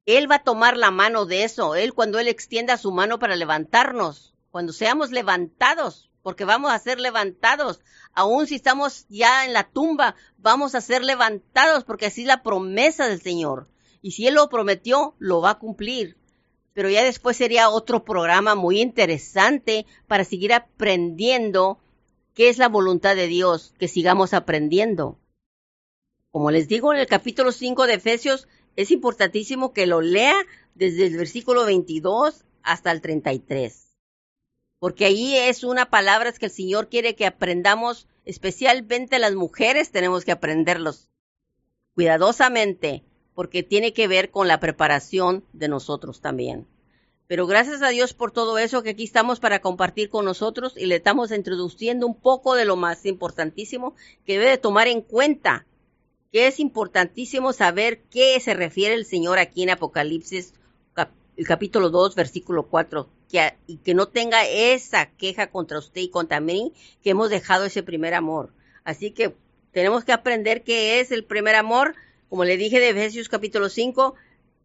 Él 0.06 0.30
va 0.30 0.36
a 0.36 0.44
tomar 0.44 0.76
la 0.76 0.90
mano 0.90 1.26
de 1.26 1.44
eso, 1.44 1.74
Él 1.74 1.94
cuando 1.94 2.18
Él 2.18 2.28
extienda 2.28 2.76
su 2.76 2.92
mano 2.92 3.18
para 3.18 3.36
levantarnos, 3.36 4.34
cuando 4.50 4.72
seamos 4.72 5.10
levantados, 5.10 6.10
porque 6.22 6.44
vamos 6.44 6.72
a 6.72 6.78
ser 6.78 7.00
levantados, 7.00 7.80
aun 8.12 8.46
si 8.46 8.54
estamos 8.54 9.06
ya 9.08 9.44
en 9.44 9.52
la 9.52 9.64
tumba, 9.64 10.14
vamos 10.38 10.74
a 10.74 10.80
ser 10.80 11.02
levantados, 11.04 11.84
porque 11.84 12.06
así 12.06 12.22
es 12.22 12.28
la 12.28 12.42
promesa 12.42 13.06
del 13.08 13.20
Señor. 13.20 13.68
Y 14.02 14.12
si 14.12 14.26
Él 14.26 14.34
lo 14.34 14.48
prometió, 14.48 15.14
lo 15.18 15.40
va 15.40 15.50
a 15.50 15.58
cumplir 15.58 16.16
pero 16.74 16.90
ya 16.90 17.04
después 17.04 17.36
sería 17.36 17.70
otro 17.70 18.04
programa 18.04 18.56
muy 18.56 18.80
interesante 18.80 19.86
para 20.08 20.24
seguir 20.24 20.52
aprendiendo 20.52 21.78
qué 22.34 22.48
es 22.48 22.58
la 22.58 22.68
voluntad 22.68 23.14
de 23.14 23.28
Dios, 23.28 23.72
que 23.78 23.86
sigamos 23.86 24.34
aprendiendo. 24.34 25.16
Como 26.32 26.50
les 26.50 26.66
digo 26.66 26.92
en 26.92 26.98
el 26.98 27.06
capítulo 27.06 27.52
5 27.52 27.86
de 27.86 27.94
Efesios, 27.94 28.48
es 28.76 28.90
importantísimo 28.90 29.72
que 29.72 29.86
lo 29.86 30.00
lea 30.00 30.36
desde 30.74 31.06
el 31.06 31.16
versículo 31.16 31.64
22 31.64 32.44
hasta 32.62 32.90
el 32.90 33.00
33. 33.00 33.96
Porque 34.78 35.06
ahí 35.06 35.36
es 35.36 35.64
una 35.64 35.90
palabra 35.90 36.32
que 36.32 36.46
el 36.46 36.52
Señor 36.52 36.88
quiere 36.88 37.14
que 37.14 37.26
aprendamos, 37.26 38.08
especialmente 38.24 39.18
las 39.18 39.34
mujeres 39.34 39.90
tenemos 39.90 40.24
que 40.24 40.32
aprenderlos 40.32 41.10
cuidadosamente 41.94 43.04
porque 43.34 43.62
tiene 43.62 43.92
que 43.92 44.08
ver 44.08 44.30
con 44.30 44.48
la 44.48 44.60
preparación 44.60 45.44
de 45.52 45.68
nosotros 45.68 46.20
también. 46.20 46.66
Pero 47.26 47.46
gracias 47.46 47.82
a 47.82 47.88
Dios 47.88 48.12
por 48.12 48.32
todo 48.32 48.58
eso 48.58 48.82
que 48.82 48.90
aquí 48.90 49.04
estamos 49.04 49.40
para 49.40 49.60
compartir 49.60 50.10
con 50.10 50.24
nosotros 50.24 50.74
y 50.76 50.86
le 50.86 50.96
estamos 50.96 51.32
introduciendo 51.32 52.06
un 52.06 52.14
poco 52.14 52.54
de 52.54 52.64
lo 52.64 52.76
más 52.76 53.06
importantísimo 53.06 53.94
que 54.26 54.38
debe 54.38 54.58
tomar 54.58 54.88
en 54.88 55.00
cuenta, 55.00 55.66
que 56.34 56.48
es 56.48 56.58
importantísimo 56.58 57.52
saber 57.52 58.02
qué 58.10 58.40
se 58.40 58.54
refiere 58.54 58.94
el 58.94 59.06
Señor 59.06 59.38
aquí 59.38 59.62
en 59.62 59.70
Apocalipsis 59.70 60.52
el 61.36 61.46
capítulo 61.46 61.90
2, 61.90 62.16
versículo 62.16 62.64
4, 62.64 63.08
que, 63.30 63.54
y 63.68 63.76
que 63.76 63.94
no 63.94 64.08
tenga 64.08 64.44
esa 64.44 65.06
queja 65.10 65.46
contra 65.48 65.78
usted 65.78 66.00
y 66.00 66.10
contra 66.10 66.40
mí, 66.40 66.72
que 67.04 67.10
hemos 67.10 67.30
dejado 67.30 67.66
ese 67.66 67.84
primer 67.84 68.14
amor. 68.14 68.52
Así 68.82 69.12
que 69.12 69.36
tenemos 69.70 70.02
que 70.02 70.12
aprender 70.12 70.64
qué 70.64 70.98
es 70.98 71.12
el 71.12 71.24
primer 71.24 71.54
amor, 71.54 71.94
como 72.28 72.44
le 72.44 72.56
dije 72.56 72.80
de 72.80 72.90
Efesios 72.90 73.28
capítulo 73.28 73.68
5, 73.68 74.16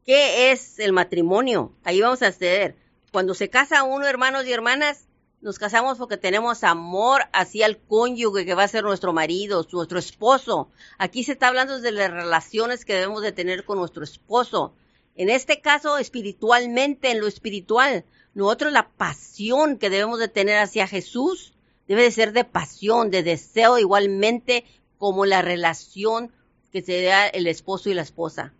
qué 0.08 0.52
es 0.52 0.80
el 0.80 0.92
matrimonio. 0.92 1.76
Ahí 1.84 2.02
vamos 2.02 2.24
a 2.24 2.28
acceder. 2.28 2.78
Cuando 3.12 3.36
se 3.36 3.52
casa 3.52 3.84
uno, 3.84 4.08
hermanos 4.08 4.48
y 4.48 4.54
hermanas, 4.54 5.06
nos 5.42 5.58
casamos 5.58 5.98
porque 5.98 6.18
tenemos 6.18 6.64
amor 6.64 7.22
hacia 7.32 7.66
el 7.66 7.78
cónyuge 7.78 8.46
que 8.46 8.56
va 8.56 8.64
a 8.64 8.68
ser 8.68 8.84
nuestro 8.84 9.14
marido, 9.14 9.66
nuestro 9.72 9.98
esposo. 9.98 10.70
Aquí 10.98 11.24
se 11.24 11.34
está 11.34 11.48
hablando 11.48 11.80
de 11.80 11.92
las 11.92 12.12
relaciones 12.12 12.84
que 12.84 12.96
debemos 12.96 13.22
de 13.22 13.32
tener 13.32 13.64
con 13.64 13.80
nuestro 13.80 14.04
esposo. 14.04 14.74
En 15.16 15.30
este 15.30 15.62
caso, 15.62 15.98
espiritualmente, 15.98 17.12
en 17.12 17.22
lo 17.22 17.28
espiritual, 17.28 18.06
nosotros 18.34 18.74
la 18.74 18.90
pasión 18.90 19.78
que 19.78 19.90
debemos 19.90 20.20
de 20.20 20.28
tener 20.28 20.58
hacia 20.60 20.88
Jesús 20.88 21.54
debe 21.88 22.04
de 22.04 22.12
ser 22.12 22.34
de 22.34 22.44
pasión, 22.44 23.10
de 23.10 23.24
deseo 23.24 23.80
igualmente 23.80 24.66
como 24.98 25.26
la 25.26 25.42
relación 25.42 26.32
que 26.72 26.82
se 26.82 27.02
da 27.02 27.28
el 27.28 27.48
esposo 27.48 27.90
y 27.90 27.94
la 27.94 28.02
esposa. 28.02 28.54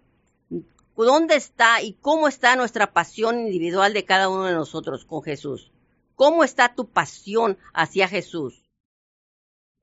¿Dónde 0.96 1.36
está 1.36 1.82
y 1.82 1.94
cómo 1.94 2.28
está 2.28 2.56
nuestra 2.56 2.92
pasión 2.92 3.40
individual 3.40 3.94
de 3.94 4.04
cada 4.04 4.28
uno 4.28 4.46
de 4.46 4.54
nosotros 4.54 5.06
con 5.06 5.22
Jesús? 5.22 5.72
¿Cómo 6.20 6.44
está 6.44 6.76
tu 6.76 6.90
pasión 6.90 7.58
hacia 7.74 8.10
Jesús? 8.10 8.70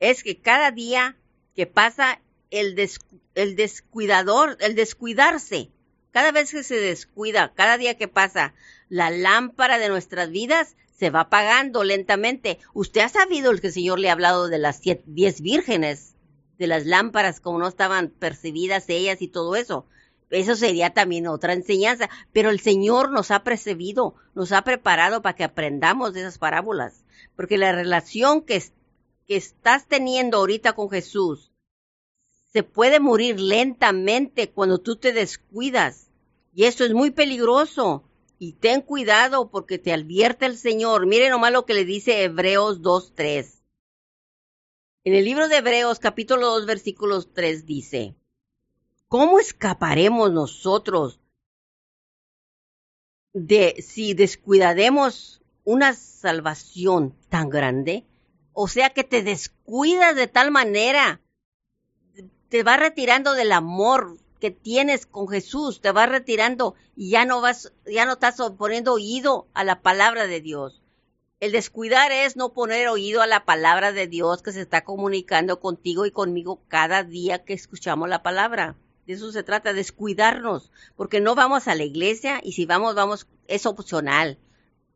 Es 0.00 0.22
que 0.22 0.38
cada 0.38 0.70
día 0.70 1.16
que 1.54 1.66
pasa 1.66 2.20
el, 2.50 2.74
descuidador, 2.74 4.58
el 4.60 4.74
descuidarse, 4.74 5.70
cada 6.10 6.32
vez 6.32 6.50
que 6.50 6.62
se 6.62 6.74
descuida, 6.74 7.54
cada 7.54 7.78
día 7.78 7.96
que 7.96 8.06
pasa, 8.06 8.52
la 8.90 9.08
lámpara 9.08 9.78
de 9.78 9.88
nuestras 9.88 10.28
vidas 10.28 10.76
se 10.94 11.08
va 11.08 11.20
apagando 11.20 11.84
lentamente. 11.84 12.58
Usted 12.74 13.00
ha 13.00 13.08
sabido 13.08 13.50
el 13.50 13.62
que 13.62 13.68
el 13.68 13.72
Señor 13.72 13.98
le 13.98 14.10
ha 14.10 14.12
hablado 14.12 14.48
de 14.48 14.58
las 14.58 14.82
diez 14.82 15.40
vírgenes, 15.40 16.16
de 16.58 16.66
las 16.66 16.84
lámparas, 16.84 17.40
como 17.40 17.58
no 17.58 17.66
estaban 17.66 18.10
percibidas 18.10 18.90
ellas 18.90 19.22
y 19.22 19.28
todo 19.28 19.56
eso. 19.56 19.86
Eso 20.30 20.56
sería 20.56 20.90
también 20.90 21.26
otra 21.28 21.52
enseñanza, 21.52 22.10
pero 22.32 22.50
el 22.50 22.60
Señor 22.60 23.12
nos 23.12 23.30
ha 23.30 23.44
precebido, 23.44 24.14
nos 24.34 24.52
ha 24.52 24.62
preparado 24.62 25.22
para 25.22 25.36
que 25.36 25.44
aprendamos 25.44 26.12
de 26.12 26.20
esas 26.20 26.38
parábolas, 26.38 27.04
porque 27.36 27.58
la 27.58 27.72
relación 27.72 28.42
que, 28.42 28.62
que 29.26 29.36
estás 29.36 29.86
teniendo 29.86 30.38
ahorita 30.38 30.72
con 30.72 30.90
Jesús 30.90 31.52
se 32.52 32.62
puede 32.62 33.00
morir 33.00 33.38
lentamente 33.38 34.50
cuando 34.50 34.78
tú 34.78 34.96
te 34.96 35.12
descuidas, 35.12 36.06
y 36.56 36.64
eso 36.64 36.84
es 36.86 36.94
muy 36.94 37.10
peligroso. 37.10 38.02
Y 38.38 38.52
ten 38.52 38.80
cuidado 38.80 39.50
porque 39.50 39.78
te 39.78 39.92
advierte 39.92 40.46
el 40.46 40.56
Señor. 40.56 41.06
Miren 41.06 41.30
nomás 41.30 41.52
lo 41.52 41.66
que 41.66 41.74
le 41.74 41.84
dice 41.84 42.22
Hebreos 42.22 42.80
2.3. 42.80 43.62
En 45.04 45.14
el 45.14 45.24
libro 45.24 45.48
de 45.48 45.58
Hebreos 45.58 45.98
capítulo 45.98 46.48
2 46.52 46.64
versículos 46.66 47.32
3 47.34 47.66
dice, 47.66 48.14
¿Cómo 49.08 49.38
escaparemos 49.38 50.32
nosotros 50.32 51.20
de 53.32 53.80
si 53.80 54.14
descuidademos 54.14 55.42
una 55.62 55.94
salvación 55.94 57.14
tan 57.28 57.48
grande? 57.48 58.04
O 58.52 58.66
sea 58.66 58.90
que 58.90 59.04
te 59.04 59.22
descuidas 59.22 60.16
de 60.16 60.26
tal 60.26 60.50
manera, 60.50 61.20
te 62.48 62.64
va 62.64 62.76
retirando 62.78 63.34
del 63.34 63.52
amor 63.52 64.18
que 64.40 64.50
tienes 64.50 65.06
con 65.06 65.28
Jesús, 65.28 65.80
te 65.80 65.92
va 65.92 66.06
retirando 66.06 66.74
y 66.96 67.10
ya 67.10 67.24
no 67.24 67.40
vas, 67.40 67.72
ya 67.86 68.06
no 68.06 68.14
estás 68.14 68.36
poniendo 68.58 68.94
oído 68.94 69.46
a 69.54 69.62
la 69.62 69.82
palabra 69.82 70.26
de 70.26 70.40
Dios. 70.40 70.82
El 71.38 71.52
descuidar 71.52 72.10
es 72.10 72.34
no 72.34 72.52
poner 72.52 72.88
oído 72.88 73.22
a 73.22 73.28
la 73.28 73.44
palabra 73.44 73.92
de 73.92 74.08
Dios 74.08 74.42
que 74.42 74.50
se 74.50 74.62
está 74.62 74.82
comunicando 74.82 75.60
contigo 75.60 76.06
y 76.06 76.10
conmigo 76.10 76.60
cada 76.66 77.04
día 77.04 77.44
que 77.44 77.52
escuchamos 77.52 78.08
la 78.08 78.24
palabra. 78.24 78.74
De 79.06 79.14
eso 79.14 79.30
se 79.30 79.42
trata, 79.42 79.72
descuidarnos, 79.72 80.72
porque 80.96 81.20
no 81.20 81.34
vamos 81.34 81.68
a 81.68 81.74
la 81.74 81.84
iglesia 81.84 82.40
y 82.42 82.52
si 82.52 82.66
vamos, 82.66 82.94
vamos, 82.94 83.28
es 83.46 83.64
opcional. 83.64 84.38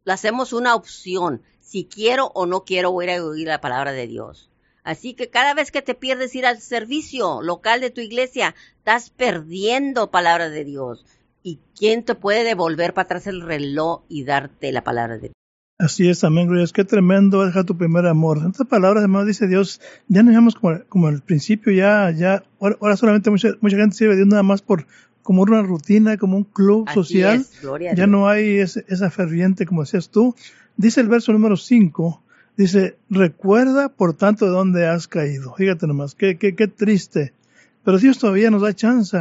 Lo 0.04 0.12
hacemos 0.12 0.52
una 0.52 0.74
opción. 0.74 1.42
Si 1.60 1.84
quiero 1.84 2.32
o 2.34 2.46
no 2.46 2.64
quiero 2.64 3.00
ir 3.02 3.10
a 3.10 3.24
oír 3.24 3.46
la 3.46 3.60
palabra 3.60 3.92
de 3.92 4.08
Dios. 4.08 4.50
Así 4.82 5.14
que 5.14 5.28
cada 5.28 5.54
vez 5.54 5.70
que 5.70 5.82
te 5.82 5.94
pierdes 5.94 6.34
ir 6.34 6.46
al 6.46 6.60
servicio 6.60 7.42
local 7.42 7.80
de 7.80 7.90
tu 7.90 8.00
iglesia, 8.00 8.54
estás 8.78 9.10
perdiendo 9.10 10.10
palabra 10.10 10.48
de 10.48 10.64
Dios. 10.64 11.04
¿Y 11.42 11.60
quién 11.76 12.04
te 12.04 12.14
puede 12.14 12.44
devolver 12.44 12.92
para 12.94 13.04
atrás 13.04 13.26
el 13.26 13.42
reloj 13.42 14.02
y 14.08 14.24
darte 14.24 14.72
la 14.72 14.82
palabra 14.82 15.14
de 15.14 15.20
Dios? 15.20 15.39
Así 15.80 16.10
es, 16.10 16.24
amén, 16.24 16.46
gloria. 16.46 16.66
Qué 16.74 16.84
tremendo 16.84 17.42
deja 17.42 17.64
tu 17.64 17.74
primer 17.74 18.06
amor. 18.06 18.36
En 18.36 18.48
otras 18.48 18.68
palabras, 18.68 19.00
además, 19.00 19.26
dice 19.26 19.46
Dios, 19.46 19.80
ya 20.08 20.22
no 20.22 20.28
digamos 20.28 20.54
como, 20.54 20.78
como 20.90 21.08
al 21.08 21.22
principio, 21.22 21.72
ya, 21.72 22.10
ya, 22.10 22.44
ahora, 22.60 22.98
solamente 22.98 23.30
mucha, 23.30 23.52
mucha 23.62 23.78
gente 23.78 23.96
sirve 23.96 24.12
a 24.12 24.16
Dios 24.16 24.28
nada 24.28 24.42
más 24.42 24.60
por, 24.60 24.86
como 25.22 25.40
una 25.40 25.62
rutina, 25.62 26.18
como 26.18 26.36
un 26.36 26.44
club 26.44 26.86
social. 26.90 27.46
ya 27.96 28.06
no 28.06 28.28
hay 28.28 28.58
esa 28.58 29.10
ferviente, 29.10 29.64
como 29.64 29.80
decías 29.80 30.10
tú. 30.10 30.34
Dice 30.76 31.00
el 31.00 31.08
verso 31.08 31.32
número 31.32 31.56
5, 31.56 32.22
dice, 32.58 32.98
recuerda 33.08 33.88
por 33.88 34.12
tanto 34.12 34.44
de 34.44 34.50
dónde 34.50 34.86
has 34.86 35.08
caído. 35.08 35.54
Fíjate 35.54 35.86
nomás, 35.86 36.14
qué, 36.14 36.36
qué, 36.36 36.54
qué 36.54 36.68
triste. 36.68 37.32
Pero 37.84 37.96
Dios 37.96 38.18
todavía 38.18 38.50
nos 38.50 38.60
da 38.60 38.74
chance. 38.74 39.18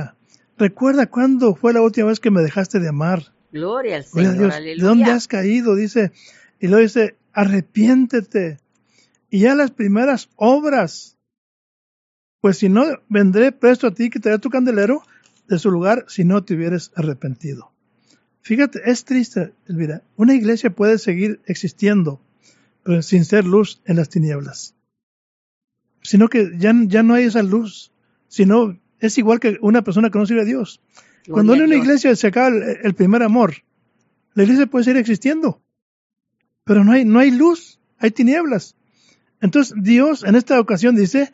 Recuerda 0.57 1.07
cuándo 1.07 1.55
fue 1.55 1.71
la 1.71 1.81
última 1.81 2.07
vez 2.07 2.19
que 2.19 2.31
me 2.31 2.41
dejaste 2.41 2.81
de 2.81 2.89
amar. 2.89 3.31
Gloria 3.51 3.95
al 3.95 4.03
Señor, 4.03 4.53
¿De 4.61 4.75
dónde 4.75 5.09
has 5.09 5.27
caído? 5.27 5.75
Dice, 5.75 6.11
y 6.59 6.67
luego 6.67 6.83
dice, 6.83 7.15
arrepiéntete. 7.33 8.59
Y 9.29 9.39
ya 9.41 9.55
las 9.55 9.71
primeras 9.71 10.29
obras. 10.35 11.17
Pues 12.41 12.57
si 12.57 12.69
no, 12.69 12.85
vendré 13.09 13.51
presto 13.51 13.87
a 13.87 13.93
ti, 13.93 14.09
quitaré 14.09 14.39
tu 14.39 14.49
candelero 14.49 15.03
de 15.47 15.59
su 15.59 15.71
lugar 15.71 16.05
si 16.07 16.23
no 16.23 16.43
te 16.43 16.55
hubieras 16.55 16.91
arrepentido. 16.95 17.71
Fíjate, 18.41 18.81
es 18.89 19.03
triste, 19.05 19.53
Elvira. 19.67 20.03
Una 20.15 20.33
iglesia 20.33 20.69
puede 20.69 20.97
seguir 20.97 21.41
existiendo, 21.45 22.21
pero 22.83 23.01
sin 23.01 23.25
ser 23.25 23.45
luz 23.45 23.81
en 23.85 23.97
las 23.97 24.09
tinieblas. 24.09 24.75
Sino 26.01 26.29
que 26.29 26.53
ya, 26.57 26.73
ya 26.87 27.03
no 27.03 27.13
hay 27.13 27.25
esa 27.25 27.43
luz, 27.43 27.91
sino 28.27 28.79
es 28.99 29.17
igual 29.17 29.39
que 29.39 29.57
una 29.61 29.83
persona 29.83 30.09
que 30.09 30.17
no 30.17 30.25
sirve 30.25 30.41
a 30.41 30.45
Dios. 30.45 30.81
Cuando 31.29 31.53
en 31.53 31.63
una 31.63 31.75
iglesia 31.75 32.15
se 32.15 32.27
acaba 32.27 32.55
el 32.55 32.93
primer 32.95 33.21
amor, 33.21 33.53
la 34.33 34.43
iglesia 34.43 34.65
puede 34.65 34.85
seguir 34.85 35.01
existiendo, 35.01 35.61
pero 36.69 36.83
no 36.83 36.91
hay, 36.91 37.03
no 37.03 37.17
hay 37.17 37.31
luz, 37.31 37.79
hay 37.97 38.11
tinieblas. 38.11 38.75
Entonces 39.41 39.73
Dios 39.81 40.23
en 40.23 40.35
esta 40.35 40.59
ocasión 40.59 40.95
dice, 40.95 41.33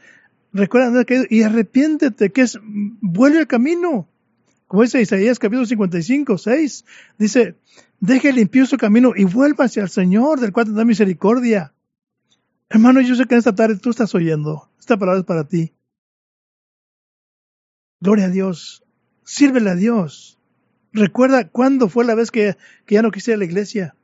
recuerda 0.53 1.03
que 1.03 1.27
y 1.29 1.41
arrepiéntete, 1.41 2.31
que 2.31 2.39
es, 2.39 2.57
vuelve 2.63 3.39
al 3.39 3.47
camino. 3.47 4.07
Como 4.67 4.83
dice 4.83 5.01
Isaías 5.01 5.37
capítulo 5.37 5.65
55, 5.65 6.37
6, 6.37 6.85
dice, 7.17 7.57
deje 7.99 8.31
limpio 8.31 8.65
su 8.65 8.77
camino 8.77 9.11
y 9.13 9.25
vuelva 9.25 9.65
hacia 9.65 9.83
el 9.83 9.89
Señor, 9.89 10.39
del 10.39 10.53
cual 10.53 10.67
te 10.67 10.71
da 10.71 10.85
misericordia. 10.85 11.73
Hermano, 12.69 13.01
yo 13.01 13.13
sé 13.15 13.25
que 13.25 13.35
en 13.35 13.39
esta 13.39 13.53
tarde 13.53 13.75
tú 13.75 13.89
estás 13.89 14.15
oyendo. 14.15 14.69
Esta 14.79 14.95
palabra 14.95 15.19
es 15.19 15.25
para 15.25 15.45
ti. 15.45 15.73
Gloria 17.99 18.27
a 18.27 18.29
Dios. 18.29 18.85
Sírvele 19.25 19.71
a 19.71 19.75
Dios. 19.75 20.39
Recuerda 20.93 21.49
cuándo 21.49 21.89
fue 21.89 22.05
la 22.05 22.15
vez 22.15 22.31
que, 22.31 22.55
que 22.85 22.95
ya 22.95 23.01
no 23.01 23.11
quise 23.11 23.35
la 23.35 23.43
iglesia. 23.43 23.97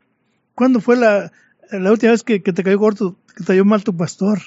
¿Cuándo 0.55 0.81
fue 0.81 0.97
la, 0.97 1.31
la 1.71 1.91
última 1.91 2.11
vez 2.11 2.23
que, 2.23 2.39
te 2.39 2.63
cayó 2.63 2.77
gordo, 2.77 3.15
que 3.35 3.43
te 3.43 3.45
cayó 3.45 3.65
mal 3.65 3.83
tu 3.83 3.95
pastor? 3.95 4.39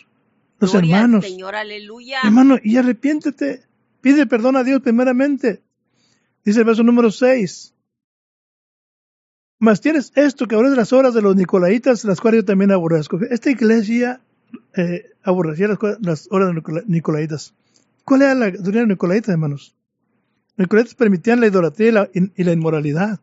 Los 0.61 0.75
hermanos. 0.75 1.25
Señor, 1.25 1.55
aleluya. 1.55 2.21
Hermano, 2.23 2.59
y 2.63 2.77
arrepiéntete. 2.77 3.63
Pide 4.01 4.27
perdón 4.27 4.57
a 4.57 4.65
Dios 4.65 4.81
primeramente. 4.83 5.63
Dice 6.45 6.61
el 6.61 6.65
verso 6.65 6.83
número 6.83 7.11
6. 7.11 7.75
Mas 9.59 9.81
tienes 9.81 10.13
esto 10.15 10.47
que 10.47 10.55
aborrece 10.55 10.77
las 10.77 10.93
obras 10.93 11.15
de 11.15 11.23
los 11.23 11.37
nicolaitas, 11.37 12.05
las 12.05 12.21
cuales 12.21 12.43
yo 12.43 12.45
también 12.45 12.71
aborrezco. 12.71 13.19
Esta 13.31 13.51
iglesia 13.51 14.21
eh, 14.77 15.11
aborrecía 15.23 15.69
las, 15.69 15.79
las 16.01 16.29
obras 16.31 16.49
de 16.49 16.55
los 16.55 16.87
nicolaitas. 16.87 17.55
¿Cuál 18.05 18.23
era 18.23 18.35
la 18.35 18.51
doctrina 18.51 18.73
de 18.73 18.81
los 18.81 18.89
nicolaitas, 18.89 19.31
hermanos? 19.31 19.75
Los 20.57 20.67
nicolaitas 20.67 20.95
permitían 20.95 21.41
la 21.41 21.47
idolatría 21.47 22.11
y 22.13 22.45
la 22.45 22.53
inmoralidad. 22.53 23.21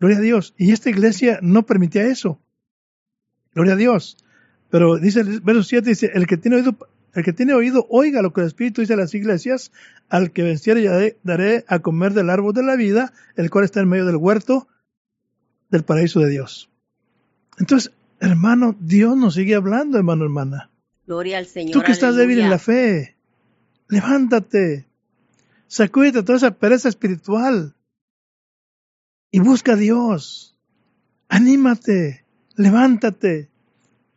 Gloria 0.00 0.18
a 0.18 0.20
Dios. 0.20 0.54
Y 0.56 0.72
esta 0.72 0.90
iglesia 0.90 1.38
no 1.42 1.66
permitía 1.66 2.04
eso. 2.04 2.40
Gloria 3.54 3.74
a 3.74 3.76
Dios. 3.76 4.16
Pero 4.70 4.98
dice 4.98 5.20
el 5.20 5.40
verso 5.40 5.62
7, 5.62 5.88
dice, 5.88 6.10
el 6.14 6.26
que 6.26 6.36
tiene 6.36 6.58
oído, 6.58 6.76
el 7.14 7.24
que 7.24 7.32
tiene 7.32 7.54
oído, 7.54 7.86
oiga 7.90 8.22
lo 8.22 8.32
que 8.32 8.42
el 8.42 8.46
Espíritu 8.46 8.80
dice 8.80 8.94
a 8.94 8.98
las 8.98 9.14
iglesias, 9.14 9.72
al 10.08 10.30
que 10.30 10.42
venciere 10.42 10.84
daré, 10.84 11.18
daré 11.22 11.64
a 11.66 11.80
comer 11.80 12.12
del 12.12 12.30
árbol 12.30 12.52
de 12.52 12.62
la 12.62 12.76
vida, 12.76 13.12
el 13.36 13.50
cual 13.50 13.64
está 13.64 13.80
en 13.80 13.88
medio 13.88 14.06
del 14.06 14.16
huerto 14.16 14.68
del 15.70 15.84
paraíso 15.84 16.20
de 16.20 16.30
Dios. 16.30 16.70
Entonces, 17.58 17.92
hermano, 18.20 18.76
Dios 18.78 19.16
nos 19.16 19.34
sigue 19.34 19.54
hablando, 19.54 19.98
hermano, 19.98 20.24
hermana. 20.24 20.70
Gloria 21.06 21.38
al 21.38 21.46
Señor. 21.46 21.72
Tú 21.72 21.82
que 21.82 21.92
estás 21.92 22.14
débil 22.14 22.38
en 22.40 22.50
la 22.50 22.58
fe, 22.58 23.16
levántate, 23.88 24.86
sacúdete 25.66 26.22
toda 26.22 26.36
esa 26.36 26.50
pereza 26.52 26.88
espiritual 26.88 27.74
y 29.30 29.40
busca 29.40 29.72
a 29.72 29.76
Dios. 29.76 30.56
Anímate, 31.28 32.24
levántate. 32.56 33.50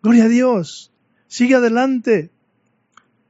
Gloria 0.02 0.26
a 0.26 0.30
Dios. 0.30 0.92
Sigue 1.28 1.56
adelante. 1.56 2.32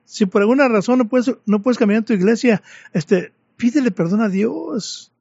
si 0.06 0.26
por 0.26 0.41
alguna 0.41 0.67
razón 0.67 0.98
no 1.00 1.08
puedes, 1.08 1.34
no 1.46 1.62
puedes 1.62 1.78
caminar 1.78 2.00
en 2.00 2.06
tu 2.06 2.13
iglesia, 2.13 2.62
este, 2.91 3.32
pídele 3.56 3.91
perdón 3.91 4.20
a 4.22 4.28
Dios. 4.28 5.13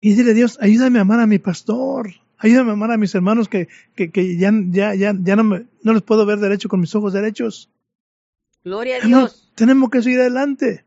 Y 0.00 0.14
dile 0.14 0.30
a 0.30 0.34
Dios, 0.34 0.56
ayúdame 0.60 0.98
a 0.98 1.02
amar 1.02 1.20
a 1.20 1.26
mi 1.26 1.38
pastor, 1.38 2.14
ayúdame 2.38 2.70
a 2.70 2.72
amar 2.72 2.92
a 2.92 2.96
mis 2.96 3.14
hermanos 3.14 3.48
que, 3.50 3.68
que, 3.94 4.10
que 4.10 4.38
ya, 4.38 4.50
ya, 4.70 4.94
ya, 4.94 5.14
ya 5.20 5.36
no, 5.36 5.44
me, 5.44 5.66
no 5.82 5.92
los 5.92 6.02
puedo 6.02 6.24
ver 6.24 6.38
derecho 6.38 6.70
con 6.70 6.80
mis 6.80 6.94
ojos 6.94 7.12
derechos. 7.12 7.70
Gloria 8.64 9.02
a 9.02 9.06
no, 9.06 9.18
Dios. 9.18 9.52
tenemos 9.54 9.90
que 9.90 10.00
seguir 10.02 10.20
adelante. 10.20 10.85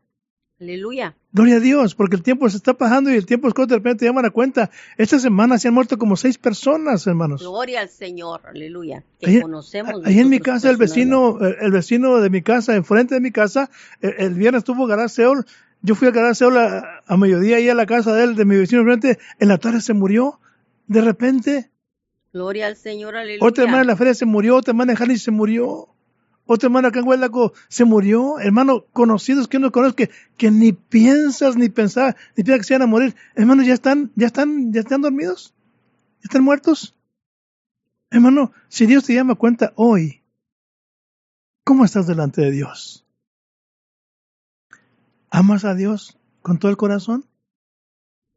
Aleluya. 0.60 1.16
Gloria 1.32 1.56
a 1.56 1.60
Dios, 1.60 1.94
porque 1.94 2.16
el 2.16 2.22
tiempo 2.22 2.48
se 2.50 2.58
está 2.58 2.74
pasando 2.74 3.10
y 3.10 3.14
el 3.14 3.24
tiempo 3.24 3.48
es 3.48 3.54
corto, 3.54 3.74
de 3.74 3.78
repente 3.78 4.00
te 4.00 4.06
llaman 4.06 4.26
a 4.26 4.30
cuenta. 4.30 4.70
Esta 4.98 5.18
semana 5.18 5.58
se 5.58 5.68
han 5.68 5.74
muerto 5.74 5.96
como 5.96 6.16
seis 6.16 6.36
personas, 6.36 7.06
hermanos. 7.06 7.40
Gloria 7.40 7.80
al 7.80 7.88
Señor. 7.88 8.42
Aleluya. 8.44 9.02
Que 9.18 9.30
Ahí, 9.30 9.40
conocemos. 9.40 10.02
ahí 10.04 10.18
en 10.18 10.28
mi 10.28 10.38
casa, 10.38 10.68
el 10.68 10.76
vecino, 10.76 11.38
el, 11.40 11.70
vecino 11.72 12.20
de 12.20 12.28
mi 12.28 12.42
casa, 12.42 12.76
enfrente 12.76 13.14
de 13.14 13.20
mi 13.22 13.30
casa, 13.30 13.70
el, 14.02 14.14
el 14.18 14.34
viernes 14.34 14.64
tuvo 14.64 14.86
Garage 14.86 15.14
Seol. 15.14 15.46
Yo 15.82 15.94
fui 15.94 16.08
a 16.08 16.10
Garage 16.10 16.34
Seol 16.34 16.58
a, 16.58 17.02
a 17.06 17.16
mediodía 17.16 17.56
ahí 17.56 17.70
a 17.70 17.74
la 17.74 17.86
casa 17.86 18.12
de 18.12 18.24
él, 18.24 18.36
de 18.36 18.44
mi 18.44 18.56
vecino 18.56 18.82
enfrente. 18.82 19.18
En 19.38 19.48
la 19.48 19.56
tarde 19.56 19.80
se 19.80 19.94
murió. 19.94 20.40
De 20.88 21.00
repente, 21.00 21.70
Gloria 22.32 22.66
al 22.66 22.76
Señor. 22.76 23.16
Aleluya. 23.16 23.46
otra 23.46 23.64
hermana 23.64 23.82
en 23.82 23.86
la 23.88 23.96
feria 23.96 24.14
se 24.14 24.24
murió, 24.24 24.56
otra 24.56 24.72
hermana 24.72 24.92
en 24.92 24.98
Jalisco 24.98 25.24
se 25.24 25.30
murió. 25.30 25.89
Otra 26.52 26.66
hermana 26.66 26.88
acá 26.88 26.98
en 26.98 27.06
Huelaco 27.06 27.52
se 27.68 27.84
murió. 27.84 28.40
Hermano, 28.40 28.84
conocidos 28.92 29.46
que 29.46 29.58
uno 29.58 29.70
conoce 29.70 29.94
que, 29.94 30.10
que 30.36 30.50
ni 30.50 30.72
piensas 30.72 31.54
ni 31.54 31.68
pensar, 31.68 32.16
ni 32.36 32.42
piensas 32.42 32.66
que 32.66 32.66
se 32.66 32.74
van 32.74 32.82
a 32.82 32.86
morir. 32.86 33.14
Hermanos, 33.36 33.66
ya 33.66 33.74
están, 33.74 34.10
ya 34.16 34.26
están, 34.26 34.72
ya 34.72 34.80
están 34.80 35.00
dormidos. 35.00 35.54
Ya 36.14 36.24
están 36.24 36.42
muertos. 36.42 36.96
Hermano, 38.10 38.50
si 38.66 38.86
Dios 38.86 39.04
te 39.04 39.14
llama 39.14 39.34
a 39.34 39.36
cuenta 39.36 39.72
hoy, 39.76 40.24
¿cómo 41.62 41.84
estás 41.84 42.08
delante 42.08 42.40
de 42.42 42.50
Dios? 42.50 43.06
¿Amas 45.30 45.64
a 45.64 45.76
Dios 45.76 46.18
con 46.42 46.58
todo 46.58 46.72
el 46.72 46.76
corazón? 46.76 47.26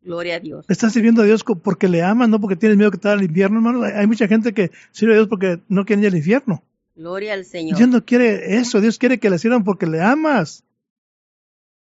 Gloria 0.01 0.35
a 0.35 0.39
Dios. 0.39 0.67
¿Estás 0.69 0.93
sirviendo 0.93 1.23
a 1.23 1.25
Dios 1.25 1.43
porque 1.43 1.87
le 1.87 2.03
amas, 2.03 2.29
no 2.29 2.39
porque 2.39 2.57
tienes 2.57 2.77
miedo 2.77 2.91
que 2.91 2.99
te 2.99 3.09
al 3.09 3.23
infierno, 3.23 3.57
hermano? 3.57 3.81
Hay, 3.81 3.93
hay 3.93 4.05
mucha 4.05 4.27
gente 4.27 4.53
que 4.53 4.69
sirve 4.91 5.13
a 5.13 5.15
Dios 5.15 5.29
porque 5.29 5.63
no 5.67 5.83
quiere 5.85 6.03
ir 6.03 6.09
al 6.09 6.17
infierno. 6.17 6.63
Gloria 6.95 7.33
al 7.33 7.45
Señor. 7.45 7.77
Dios 7.77 7.89
no 7.89 8.05
quiere 8.05 8.57
eso, 8.57 8.81
Dios 8.81 8.97
quiere 8.97 9.19
que 9.19 9.29
le 9.29 9.39
sirvan 9.39 9.63
porque 9.63 9.85
le 9.85 10.01
amas. 10.01 10.63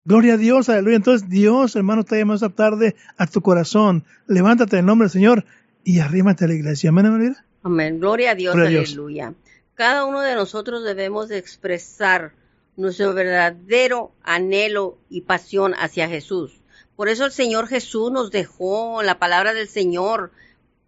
Gloria 0.04 0.34
a 0.34 0.36
Dios, 0.36 0.68
aleluya. 0.68 0.96
Entonces 0.96 1.28
Dios, 1.28 1.76
hermano, 1.76 2.00
está 2.00 2.16
llamando 2.16 2.46
esta 2.46 2.54
tarde 2.54 2.96
a 3.16 3.26
tu 3.26 3.40
corazón. 3.40 4.04
Levántate 4.26 4.78
en 4.78 4.86
nombre 4.86 5.06
del 5.06 5.12
Señor 5.12 5.44
y 5.84 6.00
arrímate 6.00 6.44
a 6.44 6.48
la 6.48 6.54
iglesia. 6.54 6.90
Amén, 6.90 7.06
hermano. 7.06 7.36
Amén. 7.62 8.00
Gloria 8.00 8.32
a 8.32 8.34
Dios. 8.34 8.54
Gloria 8.54 8.68
a 8.68 8.80
Dios. 8.80 8.88
Aleluya. 8.90 9.34
Cada 9.74 10.04
uno 10.04 10.20
de 10.20 10.34
nosotros 10.34 10.84
debemos 10.84 11.28
de 11.28 11.38
expresar 11.38 12.32
nuestro 12.76 13.14
verdadero 13.14 14.12
anhelo 14.22 14.98
y 15.08 15.22
pasión 15.22 15.74
hacia 15.74 16.08
Jesús. 16.08 16.60
Por 16.96 17.08
eso 17.08 17.24
el 17.24 17.32
Señor 17.32 17.68
Jesús 17.68 18.10
nos 18.12 18.30
dejó 18.30 19.02
la 19.02 19.18
palabra 19.18 19.54
del 19.54 19.68
Señor. 19.68 20.32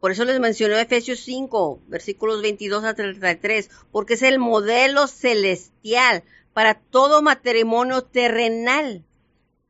Por 0.04 0.12
eso 0.12 0.26
les 0.26 0.38
mencioné 0.38 0.78
Efesios 0.82 1.20
5, 1.20 1.80
versículos 1.88 2.42
22 2.42 2.84
a 2.84 2.92
33, 2.92 3.70
porque 3.90 4.12
es 4.12 4.22
el 4.22 4.38
modelo 4.38 5.06
celestial 5.06 6.24
para 6.52 6.74
todo 6.74 7.22
matrimonio 7.22 8.02
terrenal. 8.02 9.02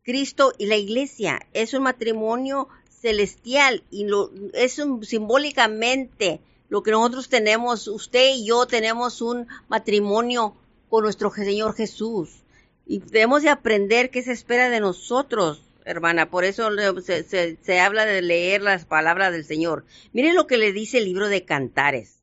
Cristo 0.03 0.53
y 0.59 0.67
la 0.67 0.75
iglesia 0.75 1.41
es 1.53 1.73
un 1.73 1.85
matrimonio 1.85 2.67
celestial 2.91 3.85
y 3.93 4.07
lo, 4.07 4.33
es 4.55 4.81
un- 4.81 5.05
simbólicamente 5.05 6.41
lo 6.69 6.83
que 6.83 6.91
nosotros 6.91 7.29
tenemos, 7.29 7.87
usted 7.87 8.35
y 8.35 8.47
yo 8.47 8.67
tenemos 8.67 9.23
un 9.23 9.47
matrimonio 9.69 10.57
con 10.91 11.05
nuestro 11.05 11.31
Señor 11.31 11.77
Jesús 11.77 12.43
y 12.89 12.99
debemos 12.99 13.43
de 13.45 13.51
aprender 13.51 14.11
qué 14.11 14.21
se 14.21 14.33
espera 14.33 14.69
de 14.69 14.81
nosotros, 14.81 15.63
hermana. 15.85 16.31
Por 16.31 16.45
eso 16.45 16.71
se, 17.03 17.57
se- 17.63 17.81
habla 17.81 18.05
de 18.07 18.23
leer 18.23 18.63
las 18.63 18.85
palabras 18.85 19.33
del 19.33 19.45
Señor. 19.45 19.85
Miren 20.13 20.35
lo 20.35 20.47
que 20.47 20.57
le 20.59 20.73
dice 20.73 20.99
el 20.99 21.05
libro 21.05 21.29
de 21.29 21.45
Cantares. 21.45 22.23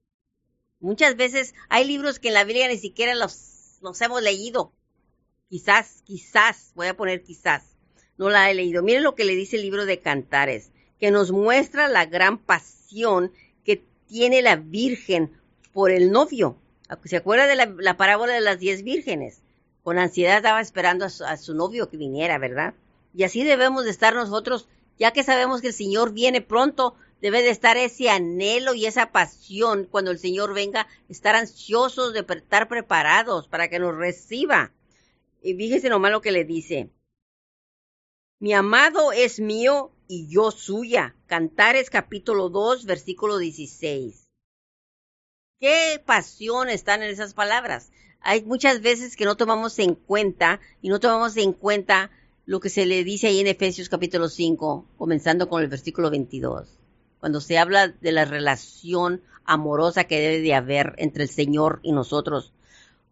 Muchas 0.79 1.15
veces 1.15 1.53
hay 1.69 1.85
libros 1.85 2.19
que 2.19 2.29
en 2.29 2.33
la 2.33 2.43
Biblia 2.43 2.67
ni 2.67 2.77
siquiera 2.77 3.13
los, 3.15 3.79
hemos 4.01 4.21
leído. 4.21 4.73
Quizás, 5.49 6.01
quizás, 6.05 6.71
voy 6.75 6.87
a 6.87 6.95
poner 6.97 7.23
quizás, 7.23 7.75
no 8.17 8.29
la 8.29 8.49
he 8.49 8.53
leído. 8.53 8.81
Miren 8.83 9.03
lo 9.03 9.15
que 9.15 9.25
le 9.25 9.35
dice 9.35 9.57
el 9.57 9.63
libro 9.63 9.85
de 9.85 9.99
Cantares, 9.99 10.71
que 10.99 11.11
nos 11.11 11.31
muestra 11.31 11.87
la 11.87 12.05
gran 12.05 12.37
pasión 12.37 13.31
que 13.63 13.83
tiene 14.07 14.41
la 14.41 14.55
Virgen 14.55 15.31
por 15.73 15.91
el 15.91 16.11
novio. 16.11 16.57
¿Se 17.05 17.17
acuerda 17.17 17.47
de 17.47 17.55
la, 17.55 17.73
la 17.77 17.97
parábola 17.97 18.33
de 18.33 18.41
las 18.41 18.59
diez 18.59 18.83
vírgenes? 18.83 19.41
Con 19.83 19.97
ansiedad 19.97 20.37
estaba 20.37 20.61
esperando 20.61 21.05
a 21.05 21.37
su 21.37 21.53
novio 21.53 21.89
que 21.89 21.97
viniera, 21.97 22.37
¿verdad? 22.37 22.73
Y 23.13 23.23
así 23.23 23.43
debemos 23.43 23.83
de 23.83 23.91
estar 23.91 24.15
nosotros, 24.15 24.67
ya 24.97 25.11
que 25.11 25.23
sabemos 25.23 25.61
que 25.61 25.67
el 25.67 25.73
Señor 25.73 26.13
viene 26.13 26.41
pronto, 26.41 26.95
debe 27.21 27.41
de 27.41 27.49
estar 27.49 27.77
ese 27.77 28.09
anhelo 28.09 28.73
y 28.73 28.85
esa 28.85 29.11
pasión 29.11 29.87
cuando 29.89 30.11
el 30.11 30.19
Señor 30.19 30.53
venga, 30.53 30.87
estar 31.09 31.35
ansiosos 31.35 32.13
de 32.13 32.25
estar 32.27 32.67
preparados 32.67 33.47
para 33.47 33.69
que 33.69 33.79
nos 33.79 33.95
reciba. 33.95 34.71
Y 35.41 35.55
fíjese 35.55 35.89
nomás 35.89 36.11
lo 36.11 36.21
que 36.21 36.31
le 36.31 36.45
dice. 36.45 36.89
Mi 38.39 38.53
amado 38.53 39.11
es 39.11 39.39
mío 39.39 39.91
y 40.07 40.27
yo 40.27 40.51
suya. 40.51 41.15
Cantares 41.27 41.89
capítulo 41.89 42.49
2, 42.49 42.85
versículo 42.85 43.37
16. 43.37 44.27
Qué 45.59 46.01
pasión 46.03 46.69
están 46.69 47.03
en 47.03 47.11
esas 47.11 47.35
palabras. 47.35 47.91
Hay 48.19 48.43
muchas 48.43 48.81
veces 48.81 49.15
que 49.15 49.25
no 49.25 49.37
tomamos 49.37 49.77
en 49.79 49.93
cuenta 49.93 50.59
y 50.81 50.89
no 50.89 50.99
tomamos 50.99 51.37
en 51.37 51.53
cuenta 51.53 52.09
lo 52.45 52.59
que 52.59 52.69
se 52.69 52.85
le 52.85 53.03
dice 53.03 53.27
ahí 53.27 53.39
en 53.39 53.47
Efesios 53.47 53.89
capítulo 53.89 54.27
5, 54.29 54.85
comenzando 54.97 55.47
con 55.49 55.61
el 55.61 55.67
versículo 55.67 56.09
22, 56.09 56.67
cuando 57.19 57.41
se 57.41 57.57
habla 57.57 57.89
de 57.89 58.11
la 58.11 58.25
relación 58.25 59.21
amorosa 59.45 60.05
que 60.05 60.19
debe 60.19 60.41
de 60.41 60.53
haber 60.53 60.95
entre 60.97 61.23
el 61.23 61.29
Señor 61.29 61.79
y 61.83 61.91
nosotros. 61.91 62.53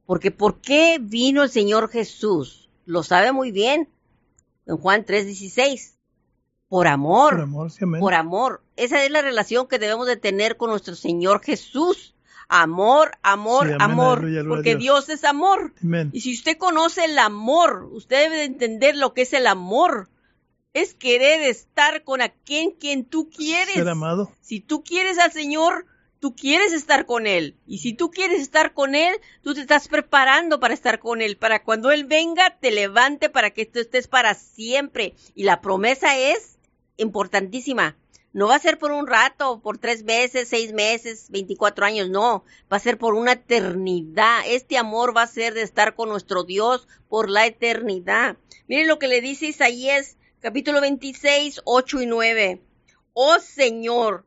Porque 0.05 0.31
¿por 0.31 0.61
qué 0.61 0.97
vino 0.99 1.43
el 1.43 1.49
Señor 1.49 1.89
Jesús? 1.89 2.69
Lo 2.85 3.03
sabe 3.03 3.31
muy 3.31 3.51
bien 3.51 3.89
en 4.65 4.77
Juan 4.77 5.05
3:16. 5.05 5.95
Por 6.67 6.87
amor, 6.87 7.31
Por 7.33 7.41
amor, 7.41 7.71
sí, 7.71 7.79
amén. 7.83 7.99
por 7.99 8.13
amor. 8.13 8.61
Esa 8.75 9.03
es 9.03 9.11
la 9.11 9.21
relación 9.23 9.67
que 9.67 9.79
debemos 9.79 10.05
de 10.05 10.17
tener 10.17 10.55
con 10.57 10.69
nuestro 10.69 10.95
Señor 10.95 11.41
Jesús. 11.41 12.13
Amor, 12.49 13.11
amor, 13.21 13.67
Sí, 13.67 13.73
amén, 13.73 13.81
amor. 13.91 14.17
aleluya, 14.19 14.43
porque 14.47 14.75
Dios. 14.75 15.07
Dios 15.07 15.19
es 15.19 15.23
amor. 15.23 15.73
Amén. 15.83 16.09
Y 16.13 16.21
si 16.21 16.33
usted 16.33 16.57
conoce 16.57 17.05
el 17.05 17.17
amor, 17.19 17.87
usted 17.91 18.23
debe 18.23 18.37
de 18.37 18.43
entender 18.45 18.97
lo 18.97 19.13
que 19.13 19.21
es 19.21 19.33
el 19.33 19.45
amor. 19.45 20.09
Es 20.73 20.95
querer 20.95 21.41
estar 21.41 22.03
con 22.03 22.21
aquel 22.21 22.75
quien 22.79 23.05
tú 23.05 23.29
quieres. 23.29 23.75
Ser 23.75 23.87
amado. 23.89 24.31
Si 24.41 24.59
tú 24.59 24.83
quieres 24.83 25.19
al 25.19 25.31
Señor, 25.31 25.85
tú 26.19 26.35
quieres 26.35 26.73
estar 26.73 27.05
con 27.05 27.27
Él. 27.27 27.55
Y 27.67 27.79
si 27.79 27.93
tú 27.93 28.09
quieres 28.11 28.41
estar 28.41 28.73
con 28.73 28.95
Él, 28.95 29.15
tú 29.43 29.53
te 29.53 29.61
estás 29.61 29.87
preparando 29.87 30.59
para 30.59 30.73
estar 30.73 30.99
con 30.99 31.21
Él. 31.21 31.37
Para 31.37 31.63
cuando 31.63 31.91
Él 31.91 32.05
venga, 32.05 32.57
te 32.59 32.71
levante 32.71 33.29
para 33.29 33.51
que 33.51 33.65
tú 33.65 33.79
estés 33.79 34.07
para 34.07 34.33
siempre. 34.33 35.13
Y 35.35 35.43
la 35.43 35.61
promesa 35.61 36.17
es 36.17 36.57
importantísima. 36.97 37.95
No 38.31 38.47
va 38.47 38.55
a 38.55 38.59
ser 38.59 38.77
por 38.77 38.91
un 38.91 39.07
rato, 39.07 39.59
por 39.59 39.79
tres 39.79 40.03
meses, 40.03 40.47
seis 40.47 40.71
meses, 40.71 41.31
24 41.31 41.85
años, 41.85 42.09
no. 42.09 42.43
Va 42.71 42.77
a 42.77 42.79
ser 42.79 42.99
por 42.99 43.15
una 43.15 43.31
eternidad. 43.31 44.41
Este 44.45 44.77
amor 44.77 45.17
va 45.17 45.23
a 45.23 45.27
ser 45.27 45.55
de 45.55 45.63
estar 45.63 45.95
con 45.95 46.09
nuestro 46.09 46.43
Dios 46.43 46.87
por 47.07 47.29
la 47.29 47.47
eternidad. 47.47 48.37
Miren 48.67 48.87
lo 48.87 48.99
que 48.99 49.07
le 49.07 49.21
dice 49.21 49.47
Isaías 49.47 50.17
capítulo 50.41 50.79
26, 50.79 51.61
8 51.65 52.01
y 52.01 52.05
9. 52.05 52.61
Oh 53.13 53.39
Señor, 53.39 54.25